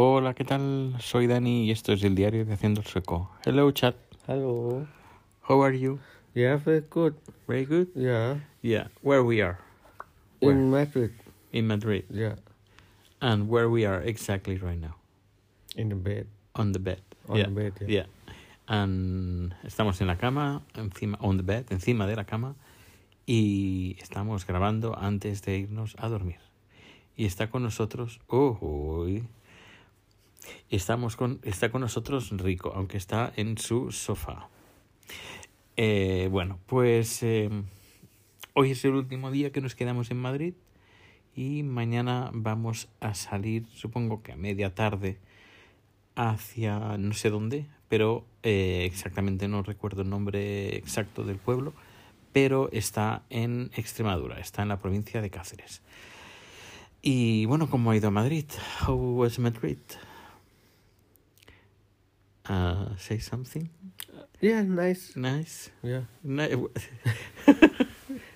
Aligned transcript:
Hola, 0.00 0.32
¿qué 0.32 0.44
tal? 0.44 0.94
Soy 1.00 1.26
Dani 1.26 1.64
y 1.64 1.72
esto 1.72 1.92
es 1.92 2.04
el 2.04 2.14
diario 2.14 2.44
de 2.44 2.52
Haciendo 2.52 2.82
el 2.82 2.86
Sueco. 2.86 3.32
Hello, 3.44 3.68
chat. 3.72 3.96
Hello. 4.28 4.86
How 5.48 5.60
are 5.64 5.76
you? 5.76 5.98
Yeah, 6.36 6.54
very 6.54 6.84
good. 6.88 7.14
Very 7.48 7.64
good. 7.64 7.88
Yeah. 7.96 8.36
Yeah. 8.62 8.90
Where 9.02 9.24
we 9.24 9.42
are? 9.42 9.58
Where? 10.38 10.54
In 10.54 10.70
Madrid. 10.70 11.10
In 11.50 11.66
Madrid. 11.66 12.04
Yeah. 12.10 12.36
And 13.20 13.48
where 13.48 13.68
we 13.68 13.86
are 13.86 14.00
exactly 14.00 14.56
right 14.56 14.80
now? 14.80 14.94
In 15.74 15.88
the 15.88 15.96
bed. 15.96 16.28
On 16.54 16.70
the 16.70 16.78
bed. 16.78 17.02
On 17.28 17.36
yeah. 17.36 17.46
the 17.46 17.50
bed. 17.50 17.72
Yeah. 17.80 17.88
Yeah. 17.88 18.06
And 18.68 19.52
estamos 19.64 20.00
en 20.00 20.06
la 20.06 20.14
cama, 20.14 20.62
encima, 20.76 21.18
on 21.20 21.38
the 21.38 21.42
bed, 21.42 21.72
encima 21.72 22.06
de 22.06 22.14
la 22.14 22.22
cama, 22.22 22.54
y 23.26 23.96
estamos 23.98 24.46
grabando 24.46 24.96
antes 24.96 25.42
de 25.42 25.58
irnos 25.58 25.96
a 25.98 26.08
dormir. 26.08 26.38
Y 27.16 27.24
está 27.24 27.50
con 27.50 27.64
nosotros, 27.64 28.20
oh, 28.28 28.58
uy, 28.60 29.26
estamos 30.70 31.16
con, 31.16 31.40
está 31.42 31.70
con 31.70 31.80
nosotros 31.80 32.30
Rico, 32.30 32.72
aunque 32.74 32.96
está 32.96 33.32
en 33.36 33.58
su 33.58 33.92
sofá. 33.92 34.48
Eh, 35.76 36.28
bueno, 36.30 36.58
pues 36.66 37.22
eh, 37.22 37.50
hoy 38.54 38.72
es 38.72 38.84
el 38.84 38.94
último 38.94 39.30
día 39.30 39.52
que 39.52 39.60
nos 39.60 39.74
quedamos 39.74 40.10
en 40.10 40.18
Madrid 40.18 40.54
y 41.34 41.62
mañana 41.62 42.30
vamos 42.32 42.88
a 43.00 43.14
salir, 43.14 43.66
supongo 43.72 44.22
que 44.22 44.32
a 44.32 44.36
media 44.36 44.74
tarde, 44.74 45.18
hacia 46.16 46.98
no 46.98 47.14
sé 47.14 47.30
dónde, 47.30 47.66
pero 47.88 48.26
eh, 48.42 48.82
exactamente 48.84 49.46
no 49.46 49.62
recuerdo 49.62 50.02
el 50.02 50.10
nombre 50.10 50.76
exacto 50.76 51.22
del 51.22 51.36
pueblo, 51.36 51.74
pero 52.32 52.68
está 52.72 53.22
en 53.30 53.70
Extremadura, 53.76 54.40
está 54.40 54.62
en 54.62 54.68
la 54.68 54.78
provincia 54.78 55.22
de 55.22 55.30
Cáceres. 55.30 55.82
Y 57.02 57.46
bueno, 57.46 57.70
¿cómo 57.70 57.92
ha 57.92 57.96
ido 57.96 58.10
Madrid? 58.10 58.46
How 58.84 58.96
was 58.96 59.38
Madrid? 59.38 59.78
Uh, 62.48 62.96
say 62.96 63.18
something 63.18 63.68
Yeah, 64.40 64.62
nice. 64.62 65.16
nice. 65.16 65.70
Yeah. 65.82 66.02
Ni- 66.24 66.54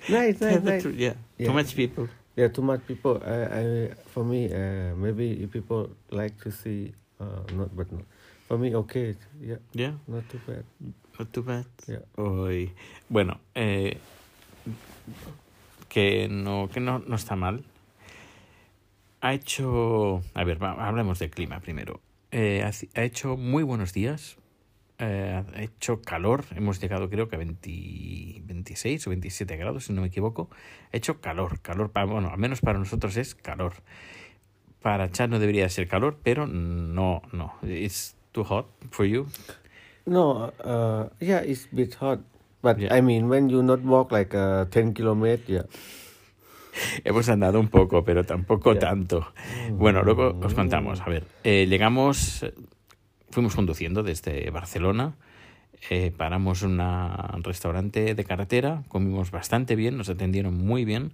Nice, 0.08 0.40
nice, 0.40 0.62
nice. 0.62 0.84
yeah. 0.96 1.14
Yeah. 1.38 1.46
Too 1.46 1.52
much 1.54 1.76
people. 1.76 2.08
Yeah, 2.36 2.48
too 2.48 2.62
much 2.62 2.80
people. 2.86 3.22
I, 3.24 3.44
I, 3.60 3.90
for 4.12 4.24
me, 4.24 4.52
uh, 4.52 4.94
maybe 4.96 5.42
if 5.44 5.52
people 5.52 5.90
like 6.10 6.36
to 6.42 6.50
see, 6.50 6.92
uh, 7.20 7.24
not, 7.54 7.74
but 7.76 7.90
not. 7.92 8.02
For 8.48 8.58
me, 8.58 8.74
okay. 8.74 9.14
Yeah, 9.40 9.56
Yeah, 9.72 9.92
not 10.08 10.28
too 10.28 10.40
bad. 10.46 10.64
not 11.18 11.32
too 11.32 11.42
bad. 11.42 11.66
Yeah. 11.86 12.00
Hoy, 12.18 12.72
bueno, 13.08 13.38
eh, 13.54 13.96
que 15.88 16.26
no, 16.28 16.68
que 16.68 16.80
no, 16.80 16.98
no 16.98 17.14
está 17.16 17.36
mal. 17.36 17.62
Ha 19.22 19.34
hecho, 19.34 20.20
a 20.34 20.44
ver, 20.44 20.58
hablemos 20.62 21.18
del 21.20 21.30
clima 21.30 21.60
primero. 21.60 22.00
Eh, 22.32 22.64
ha 22.94 23.02
hecho 23.02 23.36
muy 23.36 23.62
buenos 23.62 23.92
días. 23.92 24.38
Eh, 24.98 25.44
ha 25.54 25.62
hecho 25.62 26.00
calor. 26.00 26.44
Hemos 26.56 26.80
llegado, 26.80 27.10
creo 27.10 27.28
que 27.28 27.36
a 27.36 27.38
20 27.38 28.42
26 28.44 29.06
o 29.06 29.10
27 29.10 29.56
grados, 29.58 29.84
si 29.84 29.92
no 29.92 30.00
me 30.00 30.08
equivoco. 30.08 30.48
Ha 30.92 30.96
hecho 30.96 31.20
calor, 31.20 31.60
calor. 31.60 31.90
Para, 31.90 32.06
bueno, 32.06 32.30
al 32.30 32.38
menos 32.38 32.60
para 32.62 32.78
nosotros 32.78 33.16
es 33.18 33.34
calor. 33.34 33.74
Para 34.80 35.10
Chad 35.10 35.28
no 35.28 35.38
debería 35.38 35.68
ser 35.68 35.86
calor, 35.88 36.18
pero 36.22 36.46
no, 36.46 37.20
no. 37.32 37.52
It's 37.62 38.16
too 38.32 38.44
hot 38.44 38.66
for 38.90 39.04
you. 39.04 39.26
No, 40.06 40.52
uh, 40.64 41.10
yeah, 41.20 41.42
it's 41.44 41.68
a 41.70 41.76
bit 41.76 41.94
hot. 42.00 42.20
But 42.62 42.78
Yeah. 42.78 42.94
I 42.96 43.02
mean, 43.02 43.28
when 43.28 43.50
you 43.50 43.62
not 43.62 43.80
walk 43.82 44.10
like 44.10 44.34
uh, 44.34 44.64
10 44.70 44.94
kilometers, 44.94 45.48
yeah. 45.48 45.62
Hemos 47.04 47.28
andado 47.28 47.60
un 47.60 47.68
poco, 47.68 48.04
pero 48.04 48.24
tampoco 48.24 48.74
Ya. 48.74 48.80
tanto. 48.80 49.32
Bueno, 49.70 50.02
luego 50.02 50.38
os 50.42 50.54
contamos. 50.54 51.00
A 51.00 51.06
ver, 51.06 51.24
eh, 51.44 51.66
llegamos, 51.68 52.44
fuimos 53.30 53.54
conduciendo 53.54 54.02
desde 54.02 54.50
Barcelona, 54.50 55.14
eh, 55.90 56.12
paramos 56.16 56.62
en 56.62 56.80
un 56.80 57.42
restaurante 57.44 58.14
de 58.14 58.24
carretera, 58.24 58.82
comimos 58.88 59.30
bastante 59.30 59.74
bien, 59.76 59.96
nos 59.96 60.08
atendieron 60.08 60.54
muy 60.54 60.84
bien 60.84 61.12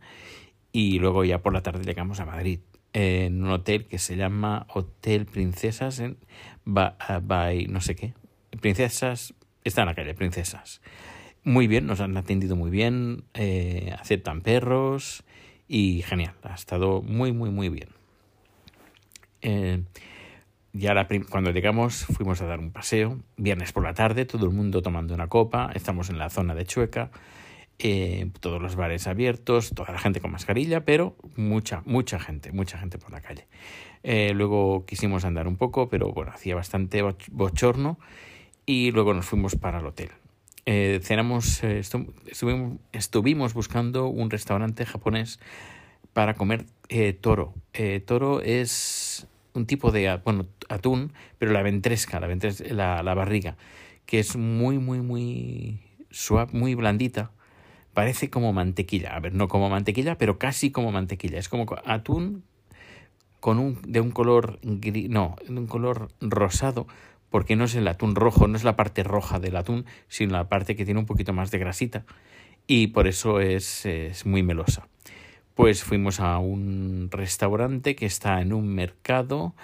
y 0.73 0.99
luego 0.99 1.25
ya 1.25 1.39
por 1.39 1.53
la 1.55 1.63
tarde 1.63 1.85
llegamos 1.85 2.21
a 2.21 2.27
Madrid, 2.27 2.61
eh, 2.93 3.25
en 3.27 3.43
un 3.43 3.51
hotel 3.51 3.87
que 3.87 3.99
se 3.99 4.17
llama 4.17 4.67
Hotel 4.73 5.27
Princesas 5.27 5.99
en 6.01 6.19
by 6.67 7.67
no 7.69 7.81
sé 7.81 7.97
qué. 7.97 8.13
Princesas, 8.61 9.35
está 9.65 9.83
en 9.83 9.87
la 9.89 9.95
calle, 9.95 10.15
Princesas. 10.15 10.83
Muy 11.45 11.67
bien, 11.67 11.87
nos 11.87 12.01
han 12.01 12.17
atendido 12.19 12.57
muy 12.57 12.71
bien, 12.71 13.25
eh, 13.33 13.95
aceptan 13.99 14.43
perros 14.43 15.25
y 15.69 16.03
genial, 16.03 16.35
ha 16.43 16.55
estado 16.55 17.03
muy, 17.03 17.33
muy, 17.33 17.51
muy 17.51 17.69
bien. 17.69 17.91
Eh, 19.43 19.83
ya 20.73 21.07
cuando 21.31 21.51
llegamos 21.51 22.05
fuimos 22.07 22.41
a 22.41 22.47
dar 22.47 22.59
un 22.59 22.73
paseo, 22.73 23.19
viernes 23.37 23.73
por 23.73 23.85
la 23.85 23.95
tarde, 23.95 24.25
todo 24.25 24.47
el 24.47 24.53
mundo 24.53 24.83
tomando 24.83 25.15
una 25.15 25.29
copa, 25.29 25.71
estamos 25.75 26.11
en 26.11 26.19
la 26.19 26.31
zona 26.31 26.55
de 26.55 26.65
Chueca, 26.65 27.11
eh, 27.79 28.31
todos 28.41 28.61
los 28.61 28.75
bares 28.75 29.07
abiertos, 29.07 29.71
toda 29.75 29.93
la 29.93 29.99
gente 29.99 30.21
con 30.21 30.33
mascarilla, 30.33 30.85
pero 30.85 31.17
mucha, 31.37 31.83
mucha 31.85 32.19
gente, 32.19 32.51
mucha 32.53 32.79
gente 32.79 32.99
por 32.99 33.13
la 33.13 33.21
calle. 33.21 33.47
Eh, 34.03 34.33
luego 34.35 34.85
quisimos 34.87 35.25
andar 35.25 35.47
un 35.47 35.57
poco, 35.57 35.89
pero 35.89 36.13
bueno, 36.13 36.33
hacía 36.33 36.55
bastante 36.55 37.03
boch- 37.05 37.29
bochorno 37.31 37.99
y 38.67 38.91
luego 38.91 39.15
nos 39.15 39.27
fuimos 39.27 39.57
para 39.57 39.79
el 39.79 39.87
hotel. 39.87 40.11
Eh, 40.71 41.01
cenamos, 41.03 41.65
eh, 41.65 41.81
estu- 41.81 42.13
estuvimos, 42.93 43.55
buscando 43.55 44.09
un 44.09 44.29
restaurante 44.29 44.85
japonés 44.85 45.41
para 46.13 46.35
comer 46.35 46.67
eh, 46.91 47.15
toro. 47.15 47.55
Eh, 47.73 48.01
toro 48.05 48.43
es 48.43 49.27
un 49.55 49.65
tipo 49.65 49.93
de 49.93 50.21
bueno, 50.23 50.45
atún, 50.69 51.15
pero 51.39 51.53
la 51.53 51.63
ventresca, 51.63 52.21
la, 52.21 52.27
ventres- 52.29 52.61
la, 52.71 53.03
la 53.03 53.15
barriga, 53.15 53.57
que 54.05 54.19
es 54.19 54.37
muy, 54.37 54.77
muy, 54.79 55.01
muy 55.01 55.81
suave, 56.11 56.53
muy 56.53 56.75
blandita. 56.75 57.31
Parece 57.95 58.29
como 58.29 58.53
mantequilla. 58.53 59.17
A 59.17 59.21
ver, 59.21 59.35
no 59.35 59.49
como 59.49 59.71
mantequilla, 59.71 60.19
pero 60.19 60.39
casi 60.39 60.71
como 60.71 60.93
mantequilla. 60.93 61.39
Es 61.39 61.49
como 61.49 61.65
co- 61.65 61.81
atún 61.87 62.45
con 63.41 63.59
un, 63.59 63.81
de 63.87 64.03
un 64.03 64.11
color 64.11 64.61
gri- 64.63 65.09
no, 65.09 65.37
de 65.49 65.59
un 65.59 65.67
color 65.67 66.09
rosado, 66.21 66.87
porque 67.31 67.57
no 67.57 67.65
es 67.65 67.75
el 67.75 67.89
atún 67.89 68.15
rojo, 68.15 68.49
no 68.49 68.57
es 68.57 68.65
la 68.65 68.77
parte 68.77 69.03
roja 69.03 69.39
del 69.41 69.57
atún, 69.57 69.85
sino 70.09 70.33
la 70.33 70.49
parte 70.49 70.77
que 70.77 70.85
tiene 70.85 71.01
un 71.01 71.07
poquito 71.07 71.33
más 71.33 71.51
de 71.51 71.59
grasita. 71.59 72.05
Y 72.67 72.89
por 72.89 73.07
eso 73.07 73.41
es, 73.41 73.87
es 73.87 74.27
muy 74.27 74.43
melosa. 74.43 74.89
Pues 75.55 75.83
fuimos 75.85 76.21
a 76.21 76.39
un 76.39 77.09
restaurante 77.11 77.97
que 77.97 78.07
está 78.07 78.41
en 78.41 78.53
un 78.53 78.69
mercado. 78.75 79.55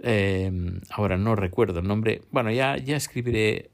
eh, 0.00 0.50
ahora 0.90 1.16
no 1.18 1.34
recuerdo 1.36 1.80
el 1.80 1.88
nombre. 1.88 2.22
Bueno, 2.30 2.50
ya, 2.52 2.76
ya 2.78 2.96
escribiré 2.96 3.70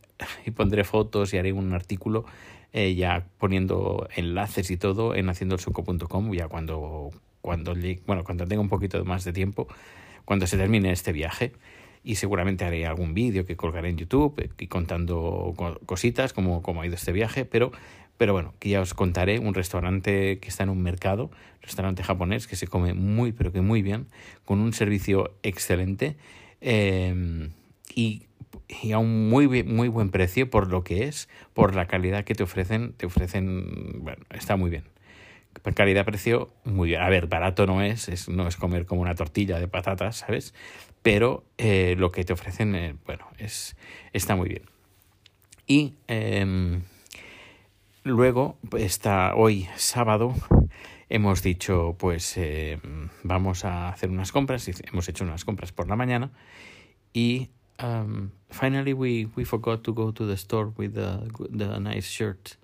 y 0.47 0.51
pondré 0.53 0.85
fotos 0.85 1.35
y 1.35 1.39
haré 1.39 1.53
un 1.53 1.73
artículo 1.75 2.25
eh, 2.73 2.95
ya 2.95 3.27
poniendo 3.39 4.09
enlaces 4.17 4.71
y 4.71 4.77
todo 4.77 5.15
en 5.15 5.29
haciendoelsuco.com 5.29 6.33
ya 6.33 6.49
cuando, 6.49 7.11
cuando, 7.41 7.75
bueno, 8.07 8.25
cuando 8.25 8.47
tenga 8.47 8.61
un 8.63 8.69
poquito 8.69 9.05
más 9.05 9.25
de 9.25 9.33
tiempo, 9.33 9.69
cuando 10.25 10.47
se 10.47 10.57
termine 10.57 10.91
este 10.93 11.13
viaje. 11.13 11.53
Y 12.05 12.17
seguramente 12.17 12.65
haré 12.65 12.87
algún 12.87 13.15
vídeo 13.15 13.47
que 13.47 13.57
colgaré 13.57 13.89
en 13.89 13.97
YouTube 13.97 14.39
eh, 14.39 14.51
y 14.59 14.67
contando 14.69 15.55
co- 15.57 15.81
cositas 15.87 16.33
como, 16.33 16.63
como 16.63 16.83
ha 16.83 16.87
ido 16.87 16.95
este 16.97 17.13
viaje, 17.13 17.45
pero, 17.47 17.73
pero 18.19 18.33
bueno, 18.35 18.55
que 18.61 18.69
ya 18.69 18.81
os 18.83 18.95
contaré 18.95 19.39
un 19.39 19.55
restaurante 19.55 20.39
que 20.39 20.49
está 20.49 20.65
en 20.65 20.69
un 20.71 20.83
mercado, 20.83 21.31
restaurante 21.63 22.03
japonés 22.03 22.47
que 22.47 22.57
se 22.57 22.67
come 22.67 22.93
muy, 22.95 23.33
pero 23.33 23.53
que 23.53 23.63
muy 23.63 23.83
bien, 23.83 24.07
con 24.45 24.61
un 24.61 24.73
servicio 24.75 25.33
excelente 25.43 26.17
eh, 26.61 27.49
y, 27.95 28.25
y 28.83 28.93
a 28.93 28.99
un 28.99 29.29
muy, 29.31 29.65
muy 29.65 29.89
buen 29.89 30.11
precio 30.11 30.51
por 30.51 30.71
lo 30.71 30.85
que 30.85 31.05
es, 31.05 31.29
por 31.55 31.75
la 31.75 31.87
calidad 31.87 32.25
que 32.25 32.35
te 32.35 32.43
ofrecen, 32.43 32.93
te 32.95 33.07
ofrecen, 33.07 34.03
bueno, 34.05 34.23
está 34.31 34.57
muy 34.57 34.71
bien. 34.71 34.85
Calidad-precio, 35.75 36.51
muy 36.65 36.91
bien. 36.91 37.03
A 37.03 37.09
ver, 37.09 37.27
barato 37.27 37.67
no 37.67 37.83
es, 37.83 38.09
es, 38.09 38.29
no 38.29 38.47
es 38.47 38.57
comer 38.57 38.87
como 38.87 39.01
una 39.01 39.15
tortilla 39.15 39.59
de 39.59 39.69
patatas, 39.69 40.17
¿sabes? 40.17 40.55
Pero 41.03 41.45
eh, 41.59 41.97
lo 41.99 42.13
que 42.13 42.25
te 42.25 42.33
ofrecen, 42.33 42.75
eh, 42.75 42.97
bueno, 43.07 43.27
es, 43.39 43.77
está 44.13 44.37
muy 44.37 44.49
bien. 44.49 44.63
Y 45.67 45.95
em, 46.09 46.83
luego, 48.03 48.59
está 48.77 49.35
hoy 49.35 49.69
sábado, 49.77 50.35
hemos 51.09 51.43
dicho, 51.43 51.97
pues 51.99 52.37
eh, 52.37 52.79
vamos 53.23 53.65
a 53.65 53.89
hacer 53.89 54.11
unas 54.11 54.33
compras. 54.33 54.69
Hemos 54.69 55.09
hecho 55.09 55.25
unas 55.25 55.45
compras 55.45 55.73
por 55.73 55.89
la 55.89 55.97
mañana 55.97 56.31
y 57.13 57.51
um, 57.83 58.31
finally 58.51 58.93
we, 58.93 59.29
we 59.37 59.45
forgot 59.45 59.83
to 59.83 59.93
go 59.93 60.13
to 60.13 60.27
the 60.27 60.35
store 60.35 60.73
with 60.77 60.95
the, 60.95 61.21
the 61.51 61.79
nice 61.81 62.09
shirt. 62.09 62.57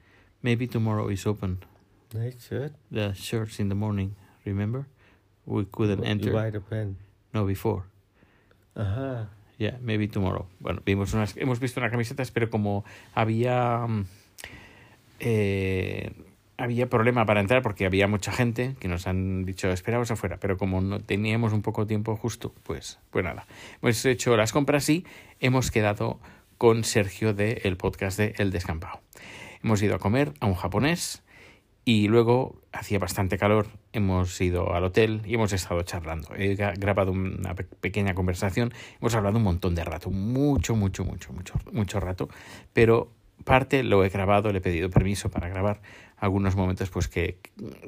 Maybe 0.43 0.67
tomorrow 0.67 1.11
is 1.11 1.27
open. 1.27 1.59
Nice 2.15 2.49
shirt. 2.49 2.73
The 2.91 3.15
shirts 3.15 3.61
in 3.61 3.69
the 3.69 3.75
morning, 3.75 4.15
remember? 4.45 4.87
We 5.47 5.65
couldn't 5.67 5.99
You 6.05 6.11
enter. 6.11 6.33
buy 6.33 6.51
the 6.51 6.61
pen. 6.61 6.97
No, 7.33 7.45
before. 7.45 7.85
Ajá. 8.75 9.29
Yeah, 9.59 9.77
maybe 9.83 10.09
tomorrow. 10.09 10.47
Bueno, 10.59 10.81
vimos 10.85 11.13
unas, 11.13 11.37
hemos 11.37 11.61
visto 11.61 11.81
unas 11.81 11.91
camisetas, 11.91 12.31
pero 12.31 12.49
como 12.49 12.85
había 13.15 13.87
mm, 13.87 14.07
eh, 15.21 16.13
había 16.57 16.89
problema 16.89 17.25
para 17.27 17.41
entrar 17.41 17.63
porque 17.63 17.87
había 17.87 18.07
mucha 18.07 18.33
gente 18.33 18.75
que 18.81 18.89
nos 18.89 19.07
han 19.07 19.45
dicho 19.45 19.71
esperaos 19.71 20.11
afuera, 20.11 20.39
pero 20.39 20.57
como 20.57 20.81
no 20.81 21.01
teníamos 21.01 21.53
un 21.53 21.63
poco 21.63 21.83
de 21.83 21.89
tiempo 21.89 22.17
justo, 22.17 22.55
pues, 22.65 22.99
pues 23.11 23.25
nada. 23.25 23.47
Hemos 23.83 24.05
hecho 24.05 24.37
las 24.37 24.53
compras 24.53 24.89
y 24.89 25.05
hemos 25.41 25.71
quedado 25.71 26.21
con 26.59 26.85
Sergio 26.85 27.33
del 27.35 27.61
el 27.65 27.77
podcast 27.77 28.19
de 28.19 28.35
El 28.39 28.51
Descampado. 28.51 29.01
Hemos 29.63 29.83
ido 29.83 29.95
a 29.95 29.99
comer 29.99 30.33
a 30.41 30.47
un 30.47 30.55
japonés 30.55 31.23
y 31.91 32.07
luego 32.07 32.63
hacía 32.71 33.01
bastante 33.01 33.37
calor, 33.37 33.67
hemos 33.93 34.41
ido 34.41 34.75
al 34.75 34.85
hotel 34.85 35.23
y 35.25 35.35
hemos 35.35 35.53
estado 35.53 35.83
charlando. 35.83 36.29
He 36.37 36.55
grabado 36.55 37.11
una 37.11 37.57
pequeña 37.57 38.15
conversación, 38.15 38.73
hemos 39.01 39.13
hablado 39.17 39.39
un 39.39 39.43
montón 39.43 39.75
de 39.75 39.83
rato, 39.83 40.09
mucho, 40.09 40.77
mucho, 40.77 41.05
mucho, 41.05 41.33
mucho, 41.33 41.55
mucho 41.73 41.99
rato, 41.99 42.29
pero 42.73 43.11
parte 43.43 43.83
lo 43.83 44.05
he 44.05 44.09
grabado, 44.09 44.53
le 44.53 44.59
he 44.59 44.61
pedido 44.61 44.89
permiso 44.89 45.33
para 45.33 45.49
grabar 45.49 45.83
algunos 46.17 46.55
momentos, 46.55 46.91
pues 46.91 47.09
que 47.09 47.39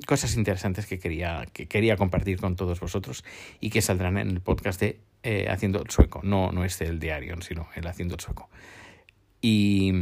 cosas 0.05 0.37
interesantes 0.37 0.87
que 0.87 0.99
quería, 0.99 1.47
que 1.53 1.69
quería 1.69 1.97
compartir 1.97 2.41
con 2.41 2.57
todos 2.57 2.81
vosotros 2.81 3.25
y 3.61 3.71
que 3.71 3.83
saldrán 3.83 4.19
en 4.19 4.31
el 4.31 4.41
podcast 4.41 4.81
de 4.81 4.99
eh, 5.23 5.47
Haciendo 5.49 5.81
el 5.81 5.91
Sueco, 5.91 6.23
no, 6.25 6.51
no 6.51 6.65
es 6.65 6.81
el 6.81 6.99
diario, 6.99 7.41
sino 7.41 7.69
el 7.77 7.87
Haciendo 7.87 8.17
el 8.17 8.21
Sueco. 8.21 8.51
Y, 9.41 9.93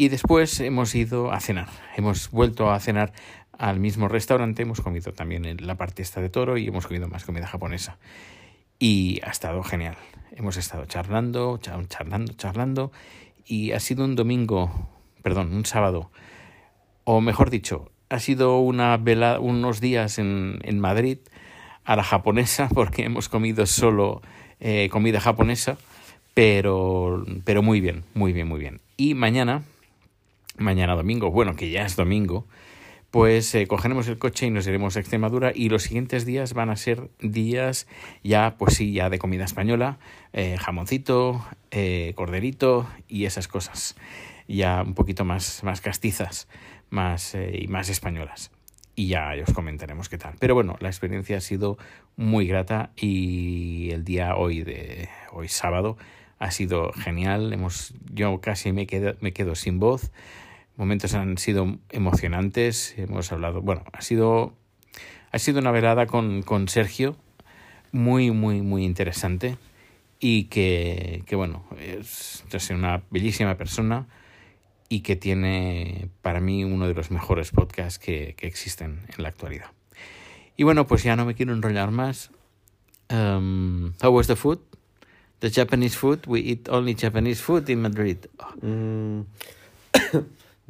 y 0.00 0.08
después 0.08 0.60
hemos 0.60 0.94
ido 0.94 1.30
a 1.30 1.40
cenar, 1.40 1.68
hemos 1.94 2.30
vuelto 2.30 2.70
a 2.70 2.80
cenar 2.80 3.12
al 3.52 3.78
mismo 3.78 4.08
restaurante, 4.08 4.62
hemos 4.62 4.80
comido 4.80 5.12
también 5.12 5.44
en 5.44 5.66
la 5.66 5.74
parte 5.74 6.00
esta 6.00 6.22
de 6.22 6.30
toro 6.30 6.56
y 6.56 6.66
hemos 6.66 6.86
comido 6.86 7.06
más 7.06 7.26
comida 7.26 7.46
japonesa. 7.46 7.98
Y 8.78 9.20
ha 9.22 9.28
estado 9.28 9.62
genial. 9.62 9.96
Hemos 10.34 10.56
estado 10.56 10.86
charlando, 10.86 11.58
charlando, 11.58 12.32
charlando 12.32 12.92
y 13.44 13.72
ha 13.72 13.80
sido 13.80 14.06
un 14.06 14.16
domingo, 14.16 14.88
perdón, 15.22 15.52
un 15.52 15.66
sábado, 15.66 16.10
o 17.04 17.20
mejor 17.20 17.50
dicho, 17.50 17.92
ha 18.08 18.20
sido 18.20 18.58
una 18.58 18.96
vela, 18.96 19.38
unos 19.38 19.82
días 19.82 20.18
en, 20.18 20.60
en 20.62 20.80
Madrid 20.80 21.18
a 21.84 21.94
la 21.94 22.04
japonesa 22.04 22.70
porque 22.74 23.04
hemos 23.04 23.28
comido 23.28 23.66
solo 23.66 24.22
eh, 24.60 24.88
comida 24.90 25.20
japonesa, 25.20 25.76
pero, 26.32 27.22
pero 27.44 27.60
muy 27.60 27.82
bien, 27.82 28.04
muy 28.14 28.32
bien, 28.32 28.48
muy 28.48 28.60
bien. 28.60 28.80
Y 28.96 29.12
mañana, 29.12 29.62
mañana 30.60 30.94
domingo, 30.94 31.30
bueno, 31.30 31.56
que 31.56 31.70
ya 31.70 31.84
es 31.84 31.96
domingo, 31.96 32.46
pues 33.10 33.54
eh, 33.54 33.66
cogeremos 33.66 34.06
el 34.08 34.18
coche 34.18 34.46
y 34.46 34.50
nos 34.50 34.66
iremos 34.66 34.96
a 34.96 35.00
Extremadura 35.00 35.52
y 35.54 35.68
los 35.68 35.82
siguientes 35.82 36.24
días 36.24 36.54
van 36.54 36.70
a 36.70 36.76
ser 36.76 37.10
días 37.18 37.88
ya, 38.22 38.56
pues 38.56 38.74
sí, 38.74 38.92
ya 38.92 39.10
de 39.10 39.18
comida 39.18 39.44
española, 39.44 39.98
eh, 40.32 40.56
jamoncito, 40.58 41.44
eh, 41.70 42.12
corderito 42.14 42.88
y 43.08 43.24
esas 43.24 43.48
cosas, 43.48 43.96
ya 44.46 44.82
un 44.82 44.94
poquito 44.94 45.24
más, 45.24 45.64
más 45.64 45.80
castizas 45.80 46.48
más, 46.90 47.34
y 47.52 47.66
más 47.66 47.88
españolas. 47.88 48.52
Y 48.94 49.08
ya 49.08 49.32
os 49.46 49.54
comentaremos 49.54 50.08
qué 50.08 50.18
tal. 50.18 50.34
Pero 50.38 50.54
bueno, 50.54 50.76
la 50.80 50.88
experiencia 50.88 51.38
ha 51.38 51.40
sido 51.40 51.78
muy 52.16 52.46
grata 52.46 52.90
y 52.96 53.90
el 53.92 54.04
día 54.04 54.36
hoy 54.36 54.62
de 54.62 55.08
hoy 55.32 55.48
sábado 55.48 55.96
ha 56.38 56.50
sido 56.50 56.92
genial. 56.92 57.52
Hemos, 57.52 57.94
yo 58.12 58.40
casi 58.40 58.72
me 58.72 58.86
quedo, 58.86 59.16
me 59.20 59.32
quedo 59.32 59.54
sin 59.54 59.78
voz 59.78 60.10
momentos 60.80 61.12
han 61.12 61.36
sido 61.36 61.76
emocionantes, 61.90 62.94
hemos 62.96 63.30
hablado, 63.32 63.60
bueno, 63.60 63.84
ha 63.92 64.00
sido, 64.00 64.54
ha 65.30 65.38
sido 65.38 65.60
una 65.60 65.70
velada 65.70 66.06
con, 66.06 66.42
con 66.42 66.68
Sergio 66.68 67.16
muy, 67.92 68.30
muy, 68.30 68.62
muy 68.62 68.86
interesante 68.86 69.58
y 70.18 70.44
que, 70.44 71.22
que 71.26 71.36
bueno, 71.36 71.66
es, 71.78 72.44
es, 72.50 72.70
una 72.70 73.02
bellísima 73.10 73.58
persona 73.58 74.06
y 74.88 75.00
que 75.00 75.16
tiene 75.16 76.08
para 76.22 76.40
mí 76.40 76.64
uno 76.64 76.88
de 76.88 76.94
los 76.94 77.10
mejores 77.10 77.50
podcasts 77.50 77.98
que, 77.98 78.34
que 78.38 78.46
existen 78.46 79.00
en 79.14 79.22
la 79.22 79.28
actualidad. 79.28 79.70
Y 80.56 80.62
bueno, 80.62 80.86
pues 80.86 81.02
ya 81.02 81.14
no 81.14 81.26
me 81.26 81.34
quiero 81.34 81.52
enrollar 81.52 81.90
más. 81.90 82.30
Um, 83.10 83.92
how 84.02 84.10
was 84.10 84.28
the 84.28 84.36
food? 84.36 84.60
The 85.40 85.50
Japanese 85.50 85.94
food? 85.94 86.20
We 86.26 86.40
eat 86.40 86.70
only 86.70 86.94
Japanese 86.94 87.42
food 87.42 87.68
in 87.68 87.82
Madrid. 87.82 88.16
Mm. 88.62 89.24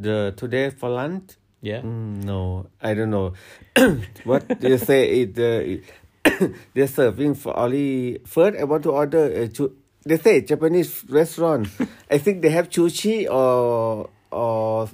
The 0.01 0.33
today 0.37 0.71
for 0.71 0.89
lunch? 0.89 1.37
Yeah. 1.61 1.81
Mm, 1.83 2.25
no, 2.25 2.67
I 2.81 2.95
don't 2.95 3.11
know. 3.11 3.35
what 4.25 4.49
they 4.61 4.77
say 4.79 5.29
it, 5.29 5.37
uh, 5.37 6.47
they're 6.75 6.89
serving 6.89 7.35
for 7.35 7.57
only 7.57 8.19
first. 8.25 8.59
I 8.59 8.65
want 8.65 8.83
to 8.85 8.93
order. 8.93 9.25
A 9.29 9.49
chu- 9.49 9.77
they 10.05 10.17
say 10.17 10.41
Japanese 10.41 11.05
restaurant. 11.09 11.69
I 12.11 12.19
think 12.19 12.41
they 12.41 12.49
have 12.51 12.71
sushi 12.71 13.29
or 13.29 14.09
or 14.33 14.89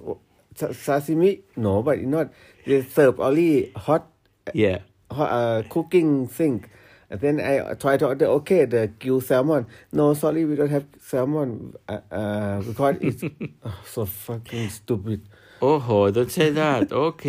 sashimi. 0.54 1.42
No, 1.56 1.82
but 1.82 2.00
not. 2.02 2.32
They 2.66 2.82
serve 2.82 3.20
only 3.20 3.70
hot. 3.76 4.10
Yeah. 4.52 4.80
Hot, 5.10 5.30
uh, 5.30 5.62
cooking 5.70 6.26
thing. 6.26 6.64
And 7.08 7.20
then 7.20 7.40
I 7.40 7.74
try 7.74 7.96
to 7.96 8.06
order, 8.08 8.26
okay, 8.26 8.64
the 8.64 8.90
grilled 8.98 9.24
salmon. 9.24 9.66
No, 9.92 10.14
sorry, 10.14 10.44
we 10.44 10.56
don't 10.56 10.70
have 10.70 10.86
salmon 11.00 11.74
uh, 11.88 12.00
uh, 12.10 12.60
because 12.62 12.96
it's 13.00 13.22
oh, 13.64 13.80
so 13.84 14.04
fucking 14.06 14.68
stupid. 14.70 15.20
Ojo, 15.60 16.10
don't 16.10 16.30
say 16.30 16.50
that. 16.50 16.92
Ok. 16.92 17.24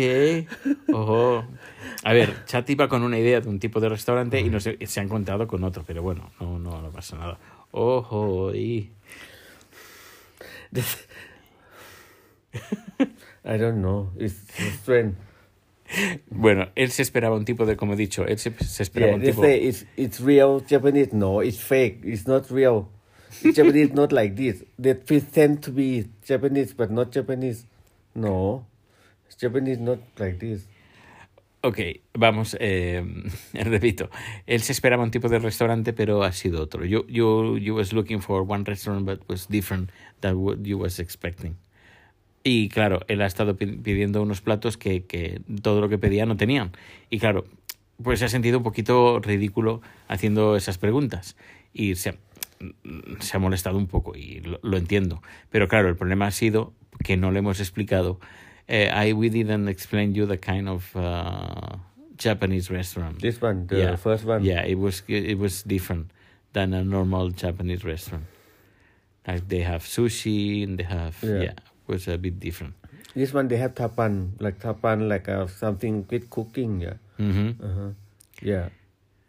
Ojo. 0.92 1.44
A 2.04 2.12
ver, 2.12 2.44
Chat 2.44 2.68
iba 2.70 2.88
con 2.88 3.02
una 3.02 3.18
idea 3.18 3.40
de 3.40 3.48
un 3.48 3.58
tipo 3.58 3.80
de 3.80 3.88
restaurante 3.88 4.40
y 4.40 4.50
no 4.50 4.60
se, 4.60 4.84
se 4.86 5.00
ha 5.00 5.02
encontrado 5.02 5.46
con 5.46 5.64
otro, 5.64 5.84
pero 5.86 6.02
bueno, 6.02 6.30
no, 6.40 6.58
no, 6.58 6.82
no 6.82 6.90
pasa 6.90 7.16
nada. 7.16 7.38
Ojo, 7.70 8.52
y. 8.54 8.90
I 13.44 13.56
don't 13.56 13.80
know. 13.80 14.10
It's 14.18 14.34
strange. 14.80 15.14
Bueno, 16.30 16.68
él 16.74 16.90
se 16.90 17.02
esperaba 17.02 17.36
un 17.36 17.44
tipo 17.44 17.66
de, 17.66 17.76
como 17.76 17.94
he 17.94 17.96
dicho, 17.96 18.26
él 18.26 18.38
se, 18.38 18.52
se 18.64 18.82
esperaba 18.82 19.12
yeah, 19.12 19.16
un 19.16 19.22
they 19.22 19.30
tipo. 19.30 19.42
say 19.42 19.68
it's 19.68 19.86
it's 19.96 20.20
real 20.20 20.62
Japanese. 20.68 21.12
No, 21.12 21.42
it's 21.42 21.60
fake. 21.60 22.00
It's 22.04 22.26
not 22.26 22.50
real. 22.50 22.88
Japanese 23.54 23.92
not 23.94 24.12
like 24.12 24.34
this. 24.36 24.64
They 24.78 24.94
pretend 24.94 25.62
to 25.62 25.72
be 25.72 26.08
Japanese, 26.26 26.74
but 26.74 26.90
not 26.90 27.12
Japanese. 27.12 27.66
No, 28.14 28.66
Japanese 29.38 29.78
not 29.80 29.98
like 30.18 30.38
this. 30.38 30.66
Ok, 31.60 31.78
vamos, 32.14 32.56
eh, 32.60 33.02
repito. 33.52 34.10
Él 34.46 34.62
se 34.62 34.72
esperaba 34.72 35.02
un 35.02 35.10
tipo 35.10 35.28
de 35.28 35.38
restaurante, 35.40 35.92
pero 35.92 36.22
ha 36.22 36.32
sido 36.32 36.62
otro. 36.62 36.84
You, 36.84 37.04
you, 37.08 37.56
you 37.58 37.74
was 37.74 37.92
looking 37.92 38.20
for 38.20 38.42
one 38.42 38.64
restaurant, 38.64 39.04
but 39.04 39.20
was 39.28 39.48
different 39.48 39.90
than 40.20 40.36
what 40.36 40.58
you 40.64 40.78
was 40.78 41.00
expecting. 41.00 41.56
Y 42.50 42.70
claro, 42.70 43.00
él 43.08 43.20
ha 43.20 43.26
estado 43.26 43.56
pidiendo 43.56 44.22
unos 44.22 44.40
platos 44.40 44.78
que, 44.78 45.04
que 45.04 45.42
todo 45.60 45.82
lo 45.82 45.90
que 45.90 45.98
pedía 45.98 46.24
no 46.24 46.38
tenían. 46.38 46.72
Y 47.10 47.18
claro, 47.18 47.44
pues 48.02 48.20
se 48.20 48.24
ha 48.24 48.30
sentido 48.30 48.56
un 48.56 48.64
poquito 48.64 49.20
ridículo 49.20 49.82
haciendo 50.08 50.56
esas 50.56 50.78
preguntas. 50.78 51.36
Y 51.74 51.96
se 51.96 52.08
ha, 52.08 52.14
se 53.20 53.36
ha 53.36 53.38
molestado 53.38 53.76
un 53.76 53.86
poco, 53.86 54.16
y 54.16 54.40
lo, 54.40 54.60
lo, 54.62 54.78
entiendo. 54.78 55.20
Pero 55.50 55.68
claro, 55.68 55.90
el 55.90 55.96
problema 55.96 56.28
ha 56.28 56.30
sido 56.30 56.72
que 57.04 57.18
no 57.18 57.32
le 57.32 57.40
hemos 57.40 57.60
explicado. 57.60 58.18
Uh, 58.66 59.08
I 59.08 59.12
we 59.12 59.28
didn't 59.28 59.68
explain 59.68 60.14
you 60.14 60.26
the 60.26 60.38
kind 60.38 60.70
of 60.70 60.96
uh, 60.96 61.76
Japanese 62.16 62.70
restaurant. 62.72 63.18
This 63.20 63.42
one, 63.42 63.66
the 63.66 63.76
yeah. 63.76 63.96
first 63.96 64.24
one. 64.24 64.42
Yeah, 64.42 64.64
it 64.64 64.78
was 64.78 65.04
it 65.06 65.38
was 65.38 65.64
different 65.64 66.12
than 66.54 66.72
a 66.72 66.82
normal 66.82 67.28
Japanese 67.28 67.84
restaurant. 67.84 68.24
Like 69.26 69.48
they 69.48 69.60
have 69.60 69.84
sushi 69.84 70.64
and 70.64 70.78
they 70.78 70.84
have 70.84 71.18
yeah, 71.22 71.42
yeah 71.42 71.67
was 71.88 72.06
a 72.08 72.16
bit 72.18 72.38
different. 72.38 72.74
This 73.14 73.32
one 73.32 73.48
they 73.48 73.56
have 73.56 73.74
tapan, 73.74 74.32
like 74.38 74.60
tapan, 74.60 75.08
like 75.08 75.28
uh, 75.28 75.46
something 75.48 76.06
with 76.10 76.28
cooking. 76.30 76.80
Yeah. 76.82 76.94
Mm-hmm. 77.18 77.64
Uh-huh. 77.64 77.90
Yeah. 78.42 78.68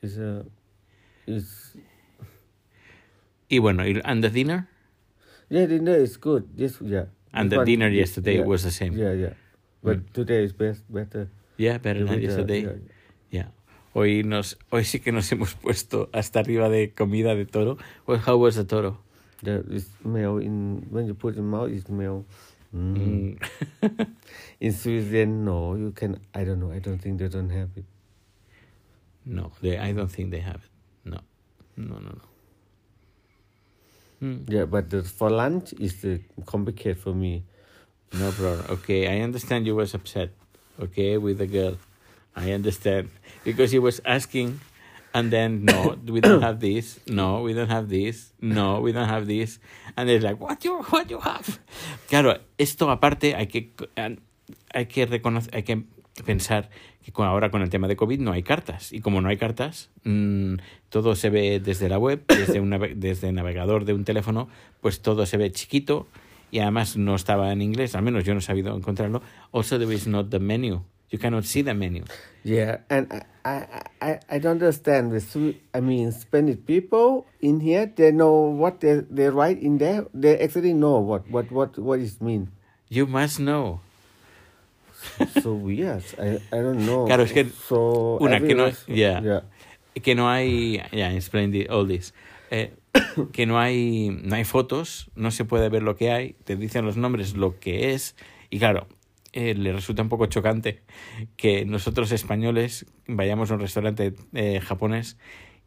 It's 0.03 0.17
a. 0.17 0.45
It's. 1.25 1.73
Y 3.49 3.57
bueno, 3.59 3.83
and 4.05 4.23
the 4.23 4.29
dinner? 4.29 4.67
Yeah, 5.49 5.65
dinner 5.65 5.95
is 5.95 6.17
good. 6.17 6.45
This 6.55 6.77
yeah. 6.81 7.05
And 7.33 7.49
This 7.49 7.55
the 7.55 7.57
one, 7.57 7.65
dinner 7.65 7.89
yesterday 7.89 8.37
yeah, 8.37 8.45
was 8.45 8.61
the 8.63 8.71
same. 8.71 8.93
Yeah, 8.93 9.13
yeah. 9.13 9.33
But 9.81 9.97
Mm. 10.05 10.13
today 10.13 10.43
is 10.43 10.53
best, 10.53 10.83
better. 10.89 11.29
Yeah, 11.57 11.77
better 11.79 12.05
than 12.05 12.21
yesterday. 12.21 12.61
yeah. 12.61 12.77
Yeah. 13.31 13.47
Hoy 13.93 14.21
nos, 14.23 14.57
hoy 14.69 14.83
sí 14.83 14.99
que 15.01 15.11
nos 15.11 15.31
hemos 15.31 15.55
puesto 15.55 16.09
hasta 16.13 16.39
arriba 16.41 16.69
de 16.69 16.91
comida 16.93 17.33
de 17.33 17.45
toro. 17.45 17.77
Well, 18.05 18.19
how 18.19 18.37
was 18.37 18.55
the 18.55 18.65
toro? 18.65 18.99
The 19.41 19.63
it 19.69 19.83
smell 20.01 20.37
in 20.37 20.85
when 20.89 21.07
you 21.07 21.13
put 21.13 21.35
in 21.39 21.45
mouth, 21.45 21.69
is 21.69 21.83
smell. 21.83 22.25
Mm. 22.75 23.39
Mm. 23.81 24.07
In 24.59 24.73
Sweden, 24.73 25.45
no, 25.45 25.75
you 25.75 25.91
can. 25.91 26.19
I 26.35 26.43
don't 26.43 26.59
know. 26.59 26.71
I 26.71 26.79
don't 26.79 26.99
think 26.99 27.17
they 27.19 27.27
don't 27.27 27.49
have 27.49 27.69
it. 27.75 27.85
no, 29.25 29.51
they, 29.61 29.77
I 29.77 29.91
don't 29.91 30.07
think 30.09 30.31
they 30.31 30.39
have 30.39 30.55
it. 30.55 30.71
No, 31.05 31.17
no, 31.77 31.95
no, 31.95 32.09
no. 32.09 32.21
Mm. 34.21 34.49
Yeah, 34.49 34.65
but 34.65 34.89
the, 34.89 35.03
for 35.03 35.29
lunch 35.29 35.73
is 35.79 36.03
uh, 36.03 36.17
complicated 36.45 36.99
for 36.99 37.13
me. 37.13 37.43
No 38.13 38.31
problem. 38.31 38.65
Okay, 38.69 39.07
I 39.07 39.21
understand 39.21 39.65
you 39.65 39.75
was 39.75 39.93
upset. 39.93 40.29
Okay, 40.79 41.17
with 41.17 41.37
the 41.37 41.47
girl. 41.47 41.77
I 42.35 42.51
understand 42.51 43.09
because 43.43 43.71
he 43.71 43.79
was 43.79 43.99
asking, 44.05 44.59
and 45.13 45.31
then 45.31 45.65
no, 45.65 45.97
we 46.07 46.21
don't 46.21 46.41
have 46.41 46.59
this. 46.59 46.99
No, 47.07 47.41
we 47.41 47.53
don't 47.53 47.69
have 47.69 47.89
this. 47.89 48.33
No, 48.39 48.79
we 48.79 48.91
don't 48.91 49.09
have 49.09 49.25
this. 49.25 49.59
And 49.95 50.07
they're 50.07 50.21
like, 50.21 50.39
what 50.39 50.63
you 50.63 50.81
what 50.89 51.09
you 51.09 51.19
have? 51.19 51.59
Claro, 52.07 52.39
esto 52.57 52.89
aparte 52.89 53.35
hay 53.35 53.47
que 53.47 53.73
hay 54.73 54.85
que 54.85 55.05
reconocer, 55.05 55.55
hay 55.55 55.63
que 55.63 55.83
pensar 56.25 56.69
que 57.01 57.23
ahora 57.23 57.49
con 57.49 57.61
el 57.61 57.69
tema 57.69 57.87
de 57.87 57.95
COVID 57.95 58.19
no 58.19 58.31
hay 58.31 58.43
cartas. 58.43 58.93
Y 58.93 59.01
como 59.01 59.21
no 59.21 59.29
hay 59.29 59.37
cartas, 59.37 59.89
mm, 60.03 60.55
todo 60.89 61.15
se 61.15 61.29
ve 61.29 61.59
desde 61.59 61.89
la 61.89 61.97
web, 61.97 62.23
desde, 62.27 62.59
un 62.59 62.69
desde 62.95 63.29
el 63.29 63.35
navegador 63.35 63.85
de 63.85 63.93
un 63.93 64.03
teléfono, 64.03 64.49
pues 64.81 65.01
todo 65.01 65.25
se 65.25 65.37
ve 65.37 65.51
chiquito 65.51 66.07
y 66.51 66.59
además 66.59 66.97
no 66.97 67.15
estaba 67.15 67.51
en 67.51 67.61
inglés, 67.61 67.95
al 67.95 68.03
menos 68.03 68.23
yo 68.23 68.33
no 68.33 68.39
he 68.39 68.43
sabido 68.43 68.75
encontrarlo. 68.75 69.21
Also, 69.51 69.77
there 69.77 69.93
is 69.93 70.07
not 70.07 70.29
the 70.29 70.39
menu. 70.39 70.83
You 71.09 71.17
cannot 71.17 71.45
see 71.45 71.61
the 71.61 71.73
menu. 71.73 72.03
Yeah, 72.43 72.77
and 72.89 73.11
I, 73.11 73.23
I, 73.43 73.83
I, 74.01 74.19
I 74.29 74.39
don't 74.39 74.61
understand 74.61 75.11
the 75.11 75.55
I 75.73 75.81
mean 75.81 76.11
Spanish 76.11 76.57
people 76.65 77.25
in 77.41 77.59
here. 77.59 77.87
They 77.87 78.11
know 78.11 78.53
what 78.53 78.79
they 78.79 79.01
they 79.09 79.29
write 79.29 79.59
in 79.59 79.77
there. 79.79 80.05
They 80.13 80.37
actually 80.39 80.73
know 80.73 80.99
what 80.99 81.29
what 81.29 81.51
what 81.51 81.77
what 81.77 81.99
it 81.99 82.21
mean. 82.21 82.51
You 82.89 83.07
must 83.07 83.39
know. 83.39 83.81
so 85.41 85.53
weird. 85.53 86.03
I 86.19 86.39
I 86.51 86.61
don't 86.61 86.85
know. 86.85 87.05
Claro, 87.05 87.23
es 87.23 87.33
que 87.33 87.45
so 87.45 88.17
una 88.21 88.39
que 88.39 88.53
no, 88.53 88.69
yeah. 88.87 89.21
yeah. 89.21 89.41
que 90.01 90.15
no 90.15 90.29
hay, 90.29 90.81
ya, 90.91 91.11
explain 91.11 91.51
the- 91.51 91.67
all 91.69 91.87
this. 91.87 92.13
Eh, 92.51 92.71
que 93.31 93.45
no 93.45 93.59
hay, 93.59 94.09
no 94.09 94.35
hay 94.35 94.43
fotos, 94.43 95.09
no 95.15 95.31
se 95.31 95.45
puede 95.45 95.69
ver 95.69 95.83
lo 95.83 95.95
que 95.95 96.11
hay, 96.11 96.35
te 96.43 96.55
dicen 96.55 96.85
los 96.85 96.97
nombres 96.97 97.35
lo 97.35 97.59
que 97.59 97.93
es, 97.93 98.15
y 98.49 98.59
claro, 98.59 98.87
eh, 99.33 99.53
le 99.53 99.73
resulta 99.73 100.01
un 100.01 100.09
poco 100.09 100.25
chocante 100.25 100.81
que 101.37 101.65
nosotros 101.65 102.11
españoles 102.11 102.85
vayamos 103.07 103.51
a 103.51 103.55
un 103.55 103.59
restaurante 103.59 104.13
eh, 104.33 104.59
japonés 104.59 105.17